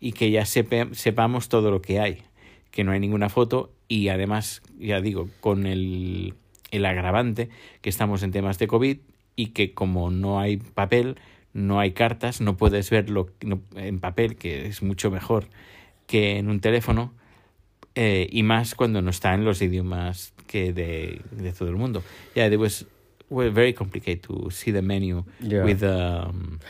y 0.01 0.13
que 0.13 0.31
ya 0.31 0.45
sepamos 0.45 1.49
todo 1.49 1.71
lo 1.71 1.81
que 1.81 2.01
hay, 2.01 2.23
que 2.71 2.83
no 2.83 2.93
hay 2.93 3.01
ninguna 3.01 3.29
foto 3.29 3.73
y 3.87 4.09
además, 4.09 4.63
ya 4.79 5.01
digo, 5.01 5.29
con 5.41 5.67
el, 5.67 6.35
el 6.71 6.87
agravante 6.87 7.51
que 7.81 7.91
estamos 7.91 8.23
en 8.23 8.33
temas 8.33 8.59
de 8.59 8.67
COVID 8.67 8.99
y 9.37 9.47
que 9.49 9.75
como 9.75 10.11
no 10.11 10.41
hay 10.41 10.57
papel, 10.57 11.17
no 11.53 11.79
hay 11.79 11.93
cartas, 11.93 12.41
no 12.41 12.57
puedes 12.57 12.91
verlo 12.91 13.29
en 13.77 14.01
papel, 14.01 14.37
que 14.37 14.67
es 14.67 14.83
mucho 14.83 15.11
mejor 15.11 15.47
que 16.07 16.39
en 16.39 16.49
un 16.49 16.61
teléfono, 16.61 17.13
eh, 17.95 18.27
y 18.31 18.43
más 18.43 18.75
cuando 18.75 19.03
no 19.03 19.11
está 19.11 19.35
en 19.35 19.45
los 19.45 19.63
idiomas 19.63 20.35
que 20.47 20.73
de, 20.73 21.21
de 21.31 21.53
todo 21.53 21.69
el 21.69 21.77
mundo. 21.77 22.03
Yeah, 22.35 22.53
it 22.53 22.59
was 22.59 22.87
well, 23.33 23.51
very 23.51 23.73
complicated 23.73 24.23
to 24.29 24.51
see 24.51 24.71
the 24.71 24.83
menu 24.83 25.25
Yeah. 25.41 25.65
with 25.65 25.83
um, 25.83 26.61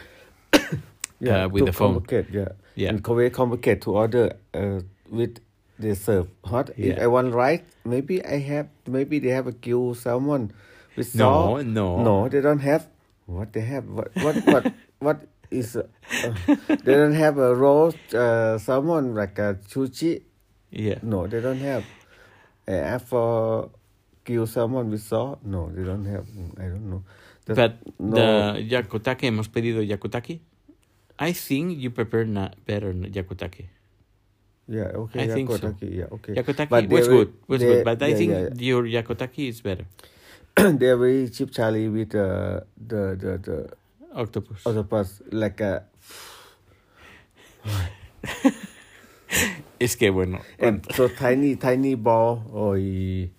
Yeah, 1.20 1.44
uh, 1.44 1.48
with 1.48 1.66
the 1.66 1.72
phone. 1.72 1.94
complicated, 1.94 2.34
Yeah, 2.34 2.48
Yeah. 2.74 2.88
and 2.90 3.06
very 3.06 3.30
complicated 3.30 3.82
to 3.82 3.90
order 3.96 4.36
uh, 4.54 4.80
with 5.10 5.38
they 5.78 5.94
serve 5.94 6.28
hot. 6.44 6.70
If 6.76 6.98
I 6.98 7.06
want 7.06 7.34
rice, 7.34 7.62
maybe 7.84 8.24
I 8.24 8.38
have. 8.38 8.68
Maybe 8.86 9.18
they 9.18 9.30
have 9.30 9.46
a 9.46 9.52
grilled 9.52 9.96
salmon 9.98 10.52
with 10.96 11.14
No, 11.14 11.24
salt. 11.58 11.66
no. 11.66 12.02
no, 12.02 12.28
they 12.28 12.40
don't 12.40 12.60
have. 12.60 12.86
What 13.26 13.52
they 13.52 13.62
have? 13.62 13.86
What 13.88 14.10
what 14.22 14.36
what 14.46 14.64
what 14.98 15.18
is? 15.50 15.76
Uh, 15.76 15.86
uh, 16.24 16.56
they 16.84 16.94
don't 16.94 17.14
have 17.14 17.38
a 17.38 17.54
roast 17.54 17.98
uh, 18.14 18.58
salmon 18.58 19.14
like 19.14 19.38
a 19.38 19.58
sushi. 19.70 20.22
yeah. 20.70 20.98
No, 21.02 21.26
they 21.26 21.40
don't 21.40 21.60
have. 21.60 21.84
I 22.68 22.72
ask 22.94 23.06
for 23.06 23.70
salmon 24.46 24.90
with 24.90 25.02
salt. 25.02 25.38
No, 25.44 25.70
they 25.70 25.84
don't 25.84 26.04
have. 26.06 26.26
I 26.58 26.64
don't 26.68 26.88
know. 26.90 27.02
But 27.46 27.76
no. 27.98 28.16
the 28.16 28.62
yakutake, 28.68 29.26
hemos 29.26 29.48
pedido 29.48 29.82
yakutaki. 29.82 30.40
I 31.18 31.32
think 31.32 31.78
you 31.78 31.90
prepare 31.90 32.24
na 32.24 32.50
better 32.66 32.92
yakutaki. 32.94 33.66
Yeah, 34.68 34.92
okay. 34.94 35.24
I 35.24 35.28
think 35.28 35.50
so. 35.50 35.58
yakotaki, 35.58 35.96
Yeah, 35.98 36.06
okay. 36.12 36.34
Yakutaki 36.34 36.68
But 36.70 36.88
was 36.88 37.08
good, 37.08 37.32
was 37.48 37.62
good, 37.62 37.84
but 37.84 38.00
I 38.02 38.06
yeah, 38.06 38.16
think 38.16 38.30
yeah, 38.30 38.48
your 38.58 38.84
yakutaki 38.84 39.48
is 39.48 39.60
better. 39.60 39.84
they're 40.56 40.96
very 40.96 41.28
cheap, 41.28 41.50
Charlie, 41.50 41.88
with 41.88 42.14
uh, 42.14 42.60
the 42.76 43.16
the 43.18 43.38
the 43.42 43.68
Octopus. 44.14 44.62
octopus 44.66 45.22
like 45.32 45.60
a 45.60 45.84
Es 49.80 49.96
que 49.96 50.10
bueno, 50.10 50.38
and 50.60 50.86
so 50.94 51.08
tiny 51.08 51.56
tiny 51.56 51.96
ball. 51.96 52.44
Oy, 52.54 53.30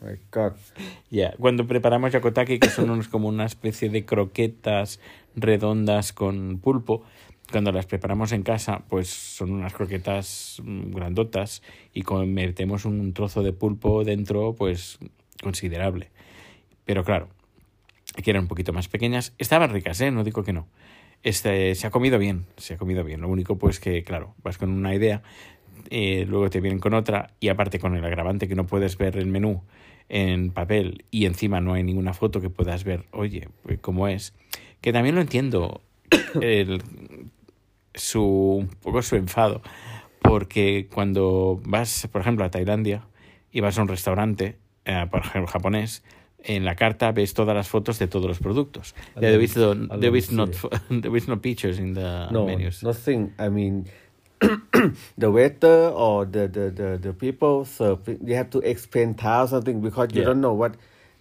my 0.00 0.18
God. 0.30 0.52
Ya, 1.10 1.34
cuando 1.38 1.66
preparamos 1.66 2.12
yakotaki, 2.12 2.60
que 2.60 2.68
son 2.68 2.88
unos 2.90 3.08
como 3.08 3.28
una 3.28 3.44
especie 3.44 3.88
de 3.88 4.04
croquetas 4.04 5.00
redondas 5.34 6.12
con 6.12 6.58
pulpo, 6.58 7.02
cuando 7.50 7.72
las 7.72 7.86
preparamos 7.86 8.32
en 8.32 8.42
casa, 8.42 8.84
pues 8.88 9.08
son 9.08 9.50
unas 9.50 9.72
croquetas 9.74 10.62
mm, 10.64 10.92
grandotas 10.92 11.62
y 11.92 12.04
metemos 12.26 12.84
un 12.84 13.12
trozo 13.12 13.42
de 13.42 13.52
pulpo 13.52 14.04
dentro, 14.04 14.54
pues 14.54 14.98
considerable. 15.42 16.10
Pero 16.84 17.04
claro, 17.04 17.28
que 18.22 18.30
eran 18.30 18.42
un 18.42 18.48
poquito 18.48 18.72
más 18.72 18.88
pequeñas, 18.88 19.34
estaban 19.38 19.70
ricas, 19.70 20.00
¿eh? 20.00 20.10
No 20.10 20.24
digo 20.24 20.44
que 20.44 20.52
no. 20.52 20.68
Este, 21.22 21.74
se 21.74 21.86
ha 21.86 21.90
comido 21.90 22.18
bien, 22.18 22.46
se 22.56 22.74
ha 22.74 22.78
comido 22.78 23.04
bien. 23.04 23.20
Lo 23.20 23.28
único, 23.28 23.58
pues 23.58 23.78
que, 23.78 24.02
claro, 24.04 24.34
vas 24.42 24.56
con 24.56 24.70
una 24.70 24.94
idea, 24.94 25.22
eh, 25.90 26.26
luego 26.28 26.50
te 26.50 26.60
vienen 26.60 26.78
con 26.80 26.94
otra, 26.94 27.30
y 27.40 27.48
aparte 27.48 27.78
con 27.78 27.96
el 27.96 28.04
agravante 28.04 28.48
que 28.48 28.54
no 28.54 28.66
puedes 28.66 28.96
ver 28.98 29.16
el 29.16 29.26
menú 29.26 29.62
en 30.08 30.50
papel 30.50 31.04
y 31.10 31.26
encima 31.26 31.60
no 31.60 31.72
hay 31.74 31.82
ninguna 31.84 32.12
foto 32.12 32.40
que 32.40 32.50
puedas 32.50 32.82
ver, 32.84 33.04
oye, 33.12 33.48
pues, 33.62 33.78
cómo 33.80 34.08
es. 34.08 34.34
Que 34.80 34.92
también 34.92 35.14
lo 35.14 35.20
entiendo, 35.20 35.80
el, 36.40 36.82
su, 37.94 38.58
un 38.60 38.68
poco 38.82 39.02
su 39.02 39.16
enfado, 39.16 39.62
porque 40.22 40.88
cuando 40.92 41.60
vas, 41.64 42.08
por 42.12 42.20
ejemplo, 42.22 42.44
a 42.44 42.50
Tailandia 42.50 43.04
y 43.52 43.60
vas 43.60 43.78
a 43.78 43.82
un 43.82 43.88
restaurante, 43.88 44.56
eh, 44.84 45.06
por 45.10 45.20
ejemplo, 45.20 45.46
japonés, 45.46 46.02
en 46.42 46.64
la 46.64 46.74
carta 46.74 47.12
ves 47.12 47.34
todas 47.34 47.54
las 47.54 47.68
fotos 47.68 47.98
de 47.98 48.08
todos 48.08 48.26
los 48.26 48.38
productos. 48.38 48.94
There 49.18 49.42
is, 49.42 49.56
no- 49.56 49.74
there 49.98 50.16
is 50.16 50.32
not, 50.32 50.50
there 50.88 51.16
is 51.16 51.28
no 51.28 51.40
pictures 51.40 51.78
in 51.78 51.94
the 51.94 52.28
No, 52.30 52.46
menus. 52.46 52.82
nothing. 52.82 53.32
I 53.38 53.48
mean, 53.50 53.84
the 55.18 55.30
waiter 55.30 55.90
or 55.94 56.26
the, 56.26 56.48
the, 56.48 56.70
the, 56.70 56.98
the 56.98 57.12
people 57.12 57.64
serve, 57.64 57.98
you 58.24 58.34
have 58.36 58.50
to 58.50 58.58
explain 58.60 59.14
how 59.18 59.46
something 59.46 59.80
because 59.80 60.08
you 60.14 60.20
Yeah. 60.22 60.26
don't 60.28 60.40
know 60.40 60.52
what, 60.54 60.72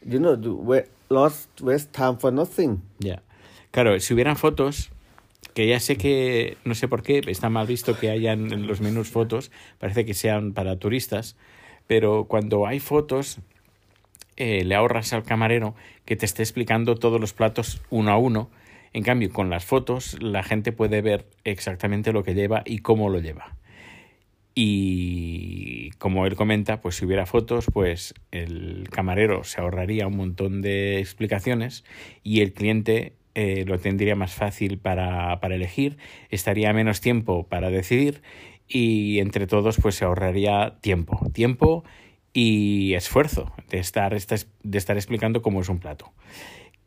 you 0.06 0.20
know, 0.20 0.36
wa- 0.36 0.86
lost 1.10 1.50
waste 1.62 1.92
time 1.94 2.18
for 2.18 2.32
nothing. 2.32 2.82
Ya. 3.00 3.22
Claro, 3.72 4.00
si 4.00 4.14
hubieran 4.14 4.36
fotos, 4.36 4.90
que 5.54 5.68
ya 5.68 5.80
sé 5.80 5.98
que, 5.98 6.58
no 6.66 6.74
sé 6.76 6.88
por 6.88 7.04
qué, 7.04 7.22
está 7.28 7.50
mal 7.50 7.68
visto 7.68 7.98
que 7.98 8.10
hayan 8.10 8.52
en 8.52 8.68
los 8.68 8.82
menús 8.82 9.10
fotos, 9.10 9.52
parece 9.80 10.06
que 10.06 10.14
sean 10.14 10.54
para 10.54 10.78
turistas, 10.78 11.36
pero 11.88 12.26
cuando 12.26 12.66
hay 12.66 12.80
fotos, 12.80 13.40
eh, 14.38 14.64
le 14.64 14.76
ahorras 14.76 15.12
al 15.14 15.24
camarero 15.24 15.76
que 16.06 16.16
te 16.16 16.26
esté 16.26 16.44
explicando 16.44 16.96
todos 16.96 17.20
los 17.20 17.34
platos 17.34 17.82
uno 17.90 18.12
a 18.12 18.18
uno. 18.18 18.50
En 18.94 19.04
cambio, 19.04 19.32
con 19.32 19.50
las 19.50 19.66
fotos, 19.66 20.18
la 20.22 20.44
gente 20.44 20.72
puede 20.72 21.02
ver 21.02 21.28
exactamente 21.44 22.12
lo 22.12 22.24
que 22.24 22.34
lleva 22.34 22.64
y 22.66 22.80
cómo 22.80 23.10
lo 23.10 23.20
lleva. 23.20 23.56
Y 24.56 25.92
como 26.00 26.26
él 26.26 26.36
comenta, 26.36 26.82
pues 26.82 26.96
si 26.96 27.06
hubiera 27.06 27.26
fotos, 27.26 27.68
pues 27.72 28.14
el 28.32 28.88
camarero 28.92 29.44
se 29.44 29.62
ahorraría 29.62 30.08
un 30.08 30.18
montón 30.18 30.62
de 30.62 31.00
explicaciones 31.00 31.86
y 32.24 32.42
el 32.42 32.52
cliente 32.54 33.14
eh, 33.36 33.64
lo 33.66 33.80
tendría 33.80 34.16
más 34.16 34.34
fácil 34.34 34.80
para, 34.80 35.40
para 35.40 35.56
elegir, 35.56 35.98
estaría 36.30 36.74
menos 36.74 37.00
tiempo 37.00 37.48
para 37.48 37.70
decidir 37.70 38.22
y 38.68 39.20
entre 39.20 39.48
todos 39.48 39.78
pues 39.82 39.96
se 39.96 40.06
ahorraría 40.06 40.78
tiempo, 40.82 41.22
tiempo 41.32 41.84
y 42.34 42.94
esfuerzo 42.96 43.52
de 43.70 43.80
estar, 43.80 44.16
de 44.18 44.78
estar 44.78 44.98
explicando 44.98 45.42
cómo 45.42 45.62
es 45.62 45.70
un 45.70 45.80
plato. 45.80 46.12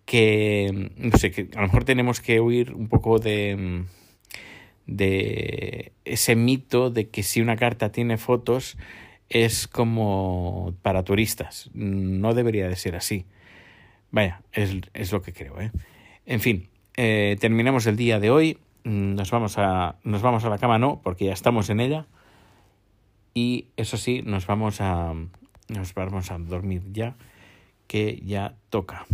Que, 0.05 0.91
no 0.97 1.17
sé, 1.17 1.31
que 1.31 1.49
a 1.55 1.61
lo 1.61 1.67
mejor 1.67 1.85
tenemos 1.85 2.21
que 2.21 2.41
huir 2.41 2.75
un 2.75 2.89
poco 2.89 3.19
de 3.19 3.85
de 4.87 5.93
ese 6.05 6.37
mito 6.37 6.91
de 6.91 7.09
que 7.09 7.23
si 7.23 7.41
una 7.41 7.57
carta 7.57 7.93
tiene 7.93 8.19
fotos 8.19 8.77
es 9.29 9.67
como 9.67 10.75
para 10.83 11.05
turistas. 11.05 11.71
No 11.73 12.35
debería 12.35 12.69
de 12.69 12.77
ser 12.77 12.97
así. 12.97 13.25
Vaya, 14.11 14.43
es, 14.53 14.77
es 14.93 15.13
lo 15.13 15.23
que 15.23 15.33
creo. 15.33 15.59
¿eh? 15.61 15.71
En 16.27 16.41
fin, 16.41 16.69
eh, 16.97 17.37
terminamos 17.41 17.87
el 17.87 17.97
día 17.97 18.21
de 18.21 18.31
hoy. 18.31 18.59
Nos 18.85 19.31
vamos, 19.31 19.59
a, 19.59 19.97
nos 20.03 20.23
vamos 20.23 20.45
a 20.45 20.51
la 20.51 20.59
cama, 20.59 20.79
no, 20.79 21.01
porque 21.03 21.27
ya 21.27 21.33
estamos 21.33 21.71
en 21.71 21.81
ella. 21.81 22.07
Y 23.33 23.69
eso 23.77 23.97
sí, 23.97 24.23
nos 24.23 24.47
vamos 24.47 24.81
a, 24.81 25.15
nos 25.69 25.95
vamos 25.95 26.31
a 26.31 26.39
dormir 26.39 26.83
ya, 26.93 27.17
que 27.87 28.21
ya 28.25 28.57
toca. 28.69 29.07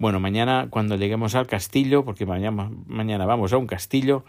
Bueno, 0.00 0.18
mañana 0.18 0.68
cuando 0.70 0.96
lleguemos 0.96 1.34
al 1.34 1.46
castillo, 1.46 2.06
porque 2.06 2.24
mañana, 2.24 2.70
mañana 2.86 3.26
vamos 3.26 3.52
a 3.52 3.58
un 3.58 3.66
castillo, 3.66 4.24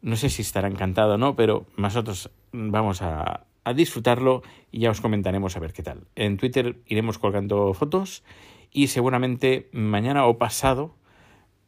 no 0.00 0.16
sé 0.16 0.30
si 0.30 0.40
estará 0.40 0.68
encantado 0.68 1.16
o 1.16 1.18
no, 1.18 1.36
pero 1.36 1.66
nosotros 1.76 2.30
vamos 2.50 3.02
a, 3.02 3.44
a, 3.62 3.74
disfrutarlo 3.74 4.42
y 4.72 4.80
ya 4.80 4.90
os 4.90 5.02
comentaremos 5.02 5.54
a 5.54 5.60
ver 5.60 5.74
qué 5.74 5.82
tal. 5.82 6.06
En 6.14 6.38
Twitter 6.38 6.78
iremos 6.86 7.18
colgando 7.18 7.74
fotos 7.74 8.24
y 8.72 8.86
seguramente 8.86 9.68
mañana 9.70 10.24
o 10.24 10.38
pasado, 10.38 10.94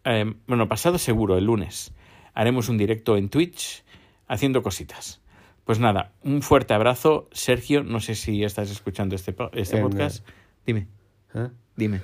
eh, 0.04 0.34
bueno, 0.46 0.66
pasado 0.66 0.96
seguro, 0.96 1.36
el 1.36 1.44
lunes, 1.44 1.92
haremos 2.32 2.70
un 2.70 2.78
directo 2.78 3.18
en 3.18 3.28
Twitch 3.28 3.84
haciendo 4.26 4.62
cositas. 4.62 5.20
Pues 5.64 5.78
nada, 5.78 6.12
un 6.22 6.40
fuerte 6.40 6.72
abrazo. 6.72 7.28
Sergio, 7.32 7.84
no 7.84 8.00
sé 8.00 8.14
si 8.14 8.42
estás 8.42 8.70
escuchando 8.70 9.14
este, 9.14 9.36
este 9.52 9.82
podcast. 9.82 10.26
Dime. 10.64 10.86
¿Eh? 11.34 11.48
Dime. 11.76 12.00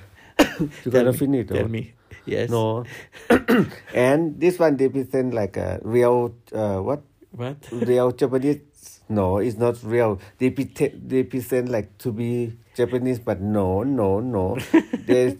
You 0.59 0.91
Tell 0.91 1.05
me, 1.11 1.17
finish. 1.17 1.47
Tell 1.47 1.65
or- 1.65 1.69
me. 1.69 1.93
Yes. 2.25 2.49
No. 2.49 2.83
and 3.93 4.39
this 4.39 4.57
one 4.57 4.77
they 4.77 4.89
present 4.89 5.33
like 5.33 5.57
a 5.57 5.79
real 5.83 6.33
uh, 6.51 6.79
what 6.79 7.03
What? 7.31 7.57
real 7.71 8.11
Japanese. 8.11 8.61
No, 9.07 9.37
it's 9.37 9.57
not 9.57 9.77
real. 9.83 10.19
They 10.39 10.49
pretend, 10.49 11.07
they 11.07 11.21
present 11.21 11.69
like 11.69 11.97
to 11.99 12.11
be 12.11 12.57
Japanese, 12.75 13.19
but 13.19 13.41
no, 13.41 13.83
no, 13.83 14.19
no. 14.19 14.57
they 15.05 15.37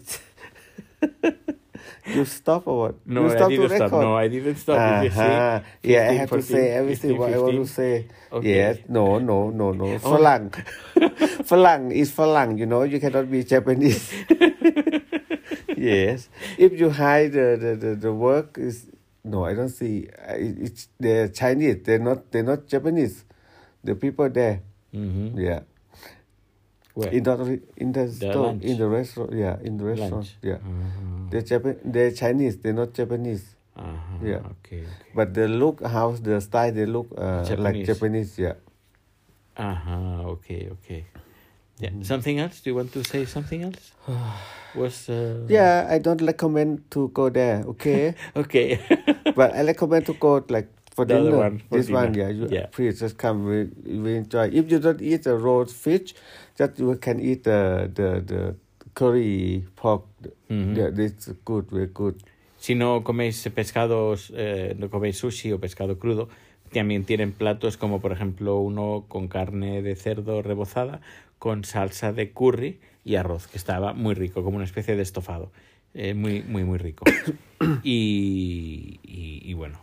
you 2.06 2.24
stop 2.24 2.66
or 2.66 2.78
what? 2.78 2.94
No, 3.06 3.26
you 3.26 3.34
I 3.34 3.48
didn't 3.48 3.76
stop. 3.76 3.90
No, 3.90 4.14
I 4.14 4.28
didn't 4.28 4.56
stop. 4.56 4.78
Did 4.78 5.04
you 5.04 5.10
see? 5.10 5.20
Uh-huh. 5.20 5.60
Yeah, 5.82 6.02
I 6.02 6.06
15, 6.06 6.18
have 6.18 6.30
to 6.30 6.42
say 6.42 6.70
everything 6.70 7.10
15, 7.10 7.18
what 7.18 7.34
I 7.34 7.38
want 7.38 7.56
to 7.56 7.66
say. 7.66 8.08
Okay. 8.32 8.54
Yes, 8.54 8.78
no, 8.88 9.18
no, 9.18 9.50
no, 9.50 9.72
no. 9.72 9.84
Oh. 9.94 9.98
Falang. 9.98 10.50
Falang 11.50 11.92
is 11.92 12.12
Falang, 12.12 12.58
you 12.58 12.66
know, 12.66 12.82
you 12.82 13.00
cannot 13.00 13.30
be 13.30 13.42
Japanese. 13.42 14.12
yes. 15.76 16.28
If 16.58 16.78
you 16.78 16.90
hide 16.90 17.32
the, 17.32 17.56
the, 17.60 17.72
the, 17.76 17.94
the 17.96 18.12
work 18.12 18.58
is 18.58 18.86
no, 19.24 19.44
I 19.44 19.54
don't 19.54 19.70
see. 19.70 20.06
Uh, 20.06 20.34
it- 20.34 20.58
It's 20.60 20.88
they're 21.00 21.28
Chinese. 21.28 21.82
They're 21.82 21.98
not. 21.98 22.30
They're 22.30 22.46
not 22.46 22.66
Japanese. 22.68 23.24
The 23.82 23.94
people 23.94 24.30
there. 24.30 24.62
Mhm. 24.94 25.34
Yeah. 25.38 25.60
Where? 26.94 27.10
In 27.12 27.22
the 27.24 27.60
in 27.76 27.92
the, 27.92 28.08
store, 28.08 28.34
lunch. 28.54 28.62
in 28.64 28.78
the 28.78 28.86
restaurant. 28.88 29.32
Yeah, 29.34 29.56
in 29.62 29.76
the 29.76 29.84
restaurant. 29.84 30.12
Lunch. 30.12 30.36
Yeah. 30.42 30.54
Uh-huh. 30.62 31.28
They're 31.30 31.42
Japan. 31.42 31.76
They're 31.84 32.12
Chinese. 32.12 32.56
They're 32.58 32.72
not 32.72 32.94
Japanese. 32.94 33.44
Uh-huh. 33.76 34.24
Yeah. 34.24 34.40
Okay. 34.62 34.80
okay. 34.86 35.12
But 35.14 35.34
the 35.34 35.48
look, 35.48 35.84
how 35.84 36.12
the 36.16 36.40
style, 36.40 36.72
they 36.72 36.86
look 36.86 37.12
uh, 37.18 37.44
like 37.58 37.84
Japanese. 37.84 37.86
Japanese. 37.86 38.38
Yeah. 38.38 38.54
Uh-huh. 39.58 40.32
Okay. 40.38 40.70
Okay. 40.72 41.04
Yeah. 41.78 41.90
Mm-hmm. 41.90 42.02
Something 42.02 42.38
else? 42.38 42.60
Do 42.60 42.70
you 42.70 42.76
want 42.76 42.92
to 42.92 43.04
say 43.04 43.24
something 43.26 43.62
else? 43.62 43.92
Was 44.74 45.08
uh... 45.08 45.46
Yeah, 45.48 45.86
I 45.90 45.98
don't 45.98 46.20
recommend 46.22 46.90
to 46.90 47.08
go 47.08 47.28
there. 47.30 47.64
Okay, 47.66 48.14
Okay. 48.36 48.78
but 49.36 49.54
I 49.54 49.62
recommend 49.62 50.06
to 50.06 50.14
go 50.14 50.44
like 50.48 50.68
for 50.94 51.04
The 51.04 51.14
other 51.18 51.30
dinner. 51.30 51.36
one, 51.38 51.58
for 51.68 51.76
this 51.78 51.90
one, 51.90 52.14
yeah, 52.14 52.28
dinner. 52.28 52.46
you 52.46 52.48
Yeah. 52.50 52.66
please 52.72 53.00
just 53.00 53.16
come. 53.18 53.44
We, 53.44 53.68
we 54.00 54.16
enjoy. 54.16 54.48
If 54.52 54.70
you 54.70 54.78
don't 54.78 55.00
eat 55.02 55.24
the 55.24 55.36
roast 55.36 55.74
fish, 55.76 56.14
just 56.56 56.78
you 56.78 56.96
can 56.96 57.20
eat 57.20 57.44
the 57.44 57.90
the 57.92 58.20
the 58.24 58.42
curry 58.94 59.64
pork. 59.76 60.04
Mhm. 60.48 60.76
Yeah, 60.76 60.90
this 60.90 61.28
good, 61.44 61.68
very 61.70 61.88
good. 61.92 62.16
Si 62.58 62.74
no 62.74 63.02
coméis 63.04 63.44
pescados, 63.54 64.32
eh, 64.34 64.74
no 64.78 64.88
coméis 64.88 65.18
sushi 65.18 65.52
o 65.52 65.58
pescado 65.60 65.98
crudo, 65.98 66.28
también 66.72 67.04
tienen 67.04 67.32
platos 67.32 67.76
como 67.76 68.00
por 68.00 68.12
ejemplo 68.12 68.58
uno 68.60 69.04
con 69.08 69.28
carne 69.28 69.82
de 69.82 69.94
cerdo 69.96 70.40
rebozada, 70.42 71.00
con 71.38 71.64
salsa 71.64 72.12
de 72.12 72.32
curry 72.32 72.80
y 73.04 73.16
arroz, 73.16 73.46
que 73.46 73.56
estaba 73.58 73.92
muy 73.92 74.14
rico, 74.14 74.42
como 74.42 74.56
una 74.56 74.64
especie 74.64 74.96
de 74.96 75.02
estofado. 75.02 75.50
Eh, 75.94 76.14
muy, 76.14 76.42
muy, 76.42 76.64
muy 76.64 76.78
rico. 76.78 77.04
y, 77.82 79.00
y, 79.02 79.40
y 79.44 79.54
bueno. 79.54 79.78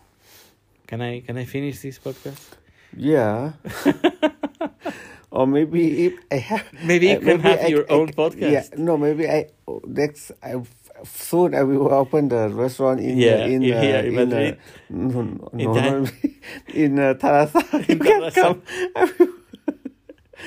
Can 0.85 1.01
I, 1.01 1.21
can 1.21 1.37
I 1.39 1.45
finish 1.45 1.81
this 1.81 1.99
podcast? 1.99 2.55
Yeah. 2.95 3.53
or 5.31 5.47
maybe 5.47 6.05
if 6.05 6.13
I 6.31 6.37
have 6.37 6.63
Maybe 6.83 7.07
you 7.07 7.17
uh, 7.17 7.21
can 7.21 7.39
have 7.41 7.61
I- 7.63 7.67
your 7.67 7.85
I- 7.89 7.93
own 7.93 8.07
Yeah, 8.09 8.13
podcast. 8.15 8.77
no, 8.77 8.97
maybe 8.97 9.27
I 9.27 9.47
next 9.87 10.31
I, 10.43 10.61
soon 11.03 11.55
I 11.55 11.63
will 11.63 11.91
open 11.91 12.29
the 12.29 12.49
restaurant 12.49 12.99
in 12.99 13.17
Yeah, 13.17 13.45
uh, 13.45 13.47
in 13.47 13.63
in 13.63 13.73
uh, 13.73 13.81
here 13.81 13.99
in 14.05 14.13
Madrid. 14.15 14.57
Uh, 14.57 14.95
no, 14.95 15.21
no, 15.23 15.49
In 15.57 15.71
no, 15.73 16.05
in 16.73 16.99
uh, 16.99 17.13
Tarasa. 17.15 17.63
I 18.95 19.03
will- 19.17 19.33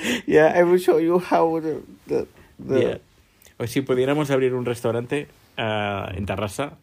yeah, 0.27 0.53
I 0.55 0.63
will 0.63 0.79
show 0.79 0.99
you 0.99 1.19
how 1.19 1.59
the 1.59 1.81
the, 2.07 2.27
Yeah. 2.59 2.99
O 3.59 3.65
si 3.67 3.81
pudiéramos 3.81 4.29
abrir 4.29 4.53
un 4.53 4.65
restaurante 4.65 5.27
ah, 5.57 6.11
en 6.13 6.25
Tarrasa, 6.25 6.77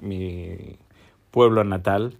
mi 0.00 0.76
pueblo 1.30 1.62
natal. 1.64 2.18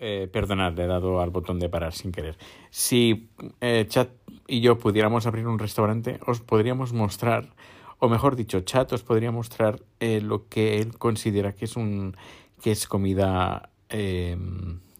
Eh, 0.00 0.28
perdonad, 0.30 0.74
le 0.74 0.84
he 0.84 0.86
dado 0.86 1.20
al 1.20 1.30
botón 1.30 1.58
de 1.58 1.68
parar 1.68 1.92
sin 1.92 2.12
querer. 2.12 2.36
Si 2.70 3.28
eh, 3.60 3.86
Chat 3.88 4.10
y 4.46 4.60
yo 4.60 4.78
pudiéramos 4.78 5.26
abrir 5.26 5.48
un 5.48 5.58
restaurante, 5.58 6.20
os 6.24 6.40
podríamos 6.40 6.92
mostrar, 6.92 7.48
o 7.98 8.08
mejor 8.08 8.36
dicho, 8.36 8.60
Chat 8.60 8.92
os 8.92 9.02
podría 9.02 9.32
mostrar 9.32 9.80
eh, 9.98 10.20
lo 10.20 10.46
que 10.48 10.78
él 10.78 10.96
considera 10.98 11.52
que 11.52 11.64
es 11.64 11.76
un 11.76 12.16
que 12.62 12.70
es 12.70 12.86
comida 12.86 13.70
eh, 13.88 14.36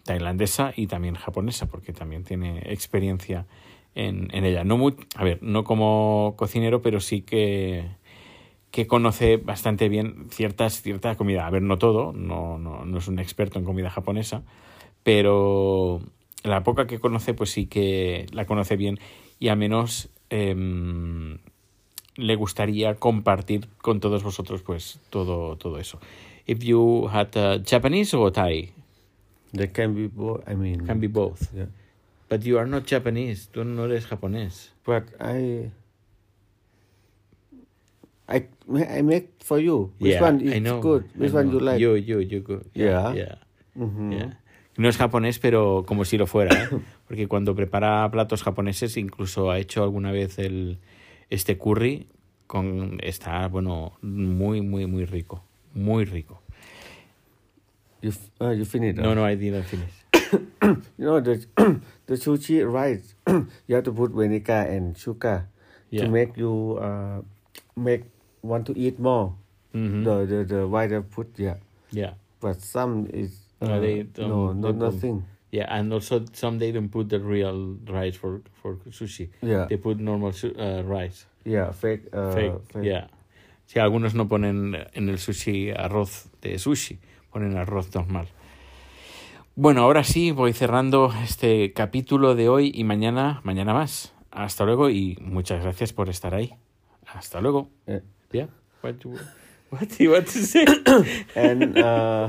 tailandesa 0.04 0.72
y 0.74 0.86
también 0.86 1.14
japonesa, 1.14 1.66
porque 1.66 1.92
también 1.92 2.24
tiene 2.24 2.62
experiencia 2.72 3.46
en, 3.94 4.28
en 4.32 4.44
ella. 4.44 4.64
No 4.64 4.76
muy, 4.76 4.94
a 5.16 5.24
ver, 5.24 5.38
no 5.42 5.64
como 5.64 6.34
cocinero, 6.36 6.82
pero 6.82 7.00
sí 7.00 7.22
que, 7.22 7.86
que 8.70 8.86
conoce 8.86 9.36
bastante 9.36 9.88
bien 9.88 10.26
ciertas, 10.30 10.82
cierta 10.82 11.16
comida. 11.16 11.46
A 11.46 11.50
ver, 11.50 11.62
no 11.62 11.78
todo, 11.78 12.12
no, 12.12 12.58
no, 12.58 12.84
no 12.84 12.98
es 12.98 13.08
un 13.08 13.18
experto 13.18 13.58
en 13.58 13.64
comida 13.64 13.90
japonesa, 13.90 14.42
pero 15.02 16.00
la 16.44 16.62
poca 16.62 16.86
que 16.86 16.98
conoce, 16.98 17.34
pues 17.34 17.50
sí 17.50 17.66
que 17.66 18.26
la 18.32 18.46
conoce 18.46 18.76
bien 18.76 18.98
y 19.40 19.48
al 19.48 19.58
menos 19.58 20.08
em, 20.30 21.38
le 22.16 22.34
gustaría 22.36 22.94
compartir 22.96 23.68
con 23.78 24.00
todos 24.00 24.22
vosotros 24.22 24.62
pues 24.62 25.00
todo, 25.10 25.56
todo 25.56 25.78
eso. 25.78 25.98
If 26.46 26.60
you 26.60 27.08
had 27.12 27.36
uh, 27.36 27.62
Japanese 27.62 28.14
or 28.14 28.32
Thai, 28.32 28.72
they 29.52 29.68
can 29.68 29.94
be 29.94 30.08
both. 30.08 30.48
I 30.48 30.54
mean, 30.54 30.86
can 30.86 30.98
be 30.98 31.06
both. 31.06 31.52
Yeah, 31.54 31.66
But 32.28 32.42
you 32.44 32.58
are 32.58 32.66
not 32.66 32.84
Japanese, 32.86 33.48
tú 33.50 33.64
no 33.64 33.84
eres 33.86 34.06
japonés. 34.06 34.72
but 34.84 35.04
I. 35.20 35.70
I 38.28 38.46
I 38.98 39.02
make 39.02 39.30
for 39.42 39.58
you. 39.58 39.92
Which 39.98 40.12
Yeah, 40.14 40.22
one 40.22 40.40
I 40.46 40.56
is 40.56 40.62
know, 40.62 40.80
good? 40.82 41.04
I 41.14 41.18
Which 41.18 41.32
one 41.32 41.46
know. 41.46 41.52
you 41.54 41.60
like? 41.60 41.80
You, 41.80 41.94
you, 41.96 42.18
you 42.20 42.40
go. 42.40 42.60
Yeah. 42.74 43.14
yeah. 43.14 43.34
Yeah. 43.74 44.36
No 44.76 44.88
es 44.88 44.96
japonés, 44.98 45.38
pero 45.38 45.84
como 45.86 46.04
si 46.04 46.18
lo 46.18 46.26
fuera, 46.26 46.54
¿eh? 46.64 46.68
porque 47.08 47.26
cuando 47.26 47.54
prepara 47.54 48.08
platos 48.10 48.42
japoneses, 48.42 48.96
incluso 48.98 49.50
ha 49.50 49.58
hecho 49.58 49.82
alguna 49.82 50.12
vez 50.12 50.38
el 50.38 50.78
este 51.30 51.56
curry 51.56 52.06
con 52.46 52.98
está 53.02 53.46
bueno 53.48 53.92
muy 54.02 54.60
muy 54.60 54.86
muy 54.86 55.04
rico, 55.06 55.42
muy 55.74 56.04
rico. 56.04 56.42
You 58.02 58.12
uh, 58.40 58.52
you 58.52 58.64
finish. 58.66 58.94
No, 58.96 59.14
no, 59.14 59.24
I 59.28 59.36
didn't 59.36 59.64
finish. 59.64 59.92
You 60.98 61.04
know 61.06 61.20
the 61.20 61.36
the 62.06 62.14
sushi 62.14 62.60
rice. 62.64 63.14
you 63.66 63.74
have 63.74 63.84
to 63.84 63.92
put 63.92 64.12
vinegar 64.12 64.66
and 64.68 64.96
sugar 64.96 65.48
Yeah. 65.90 66.04
to 66.04 66.10
make 66.12 66.36
you 66.36 66.76
uh, 66.80 67.22
make 67.76 68.04
want 68.42 68.66
to 68.66 68.74
eat 68.76 68.98
more. 69.00 69.32
Mhm. 69.74 70.04
The 70.04 70.14
the 70.26 70.38
the 70.44 70.60
white 70.68 70.92
put 71.10 71.28
yeah, 71.38 71.56
Yeah, 71.92 72.14
but 72.40 72.60
some 72.60 73.06
is 73.12 73.32
uh, 73.60 73.66
No, 73.68 73.80
they 73.80 74.02
don't- 74.04 74.28
no 74.28 74.52
no 74.52 74.72
don't. 74.72 74.78
nothing. 74.78 75.24
yeah, 75.50 75.64
and 75.68 75.92
also 75.92 76.24
some 76.32 76.58
they 76.58 76.72
don't 76.72 76.88
put 76.90 77.08
the 77.08 77.20
real 77.20 77.76
rice 77.88 78.16
for 78.16 78.40
for 78.62 78.76
sushi. 78.92 79.28
Yeah 79.42 79.66
They 79.68 79.76
put 79.78 79.98
normal 80.00 80.32
su- 80.32 80.54
uh, 80.56 80.82
rice. 80.84 81.24
yeah 81.44 81.72
fake 81.72 82.08
uh, 82.12 82.32
Fake, 82.34 82.84
yeah. 82.84 83.08
Sí, 83.68 83.78
algunos 83.80 84.14
no 84.14 84.28
ponen 84.28 84.76
en 84.94 85.08
el 85.08 85.18
sushi 85.18 85.72
arroz 85.76 86.28
de 86.40 86.58
sushi, 86.58 86.98
ponen 87.32 87.56
arroz 87.56 87.92
normal. 87.94 88.26
Bueno, 89.60 89.82
ahora 89.82 90.04
sí 90.04 90.30
voy 90.30 90.52
cerrando 90.52 91.12
este 91.24 91.72
capítulo 91.72 92.36
de 92.36 92.48
hoy 92.48 92.70
y 92.72 92.84
mañana, 92.84 93.40
mañana 93.42 93.74
más. 93.74 94.12
Hasta 94.30 94.64
luego 94.64 94.88
y 94.88 95.18
muchas 95.20 95.60
gracias 95.64 95.92
por 95.92 96.08
estar 96.08 96.32
ahí. 96.32 96.54
Hasta 97.06 97.40
luego. 97.40 97.68
Yeah. 97.84 98.02
Yeah. 98.30 98.48
What 98.84 98.94
do, 99.02 99.10
what 99.72 99.88
do 99.88 99.96
you 100.04 100.12
want 100.12 100.26
to 100.26 100.38
say? 100.38 100.64
and 101.34 101.76
uh, 101.76 102.28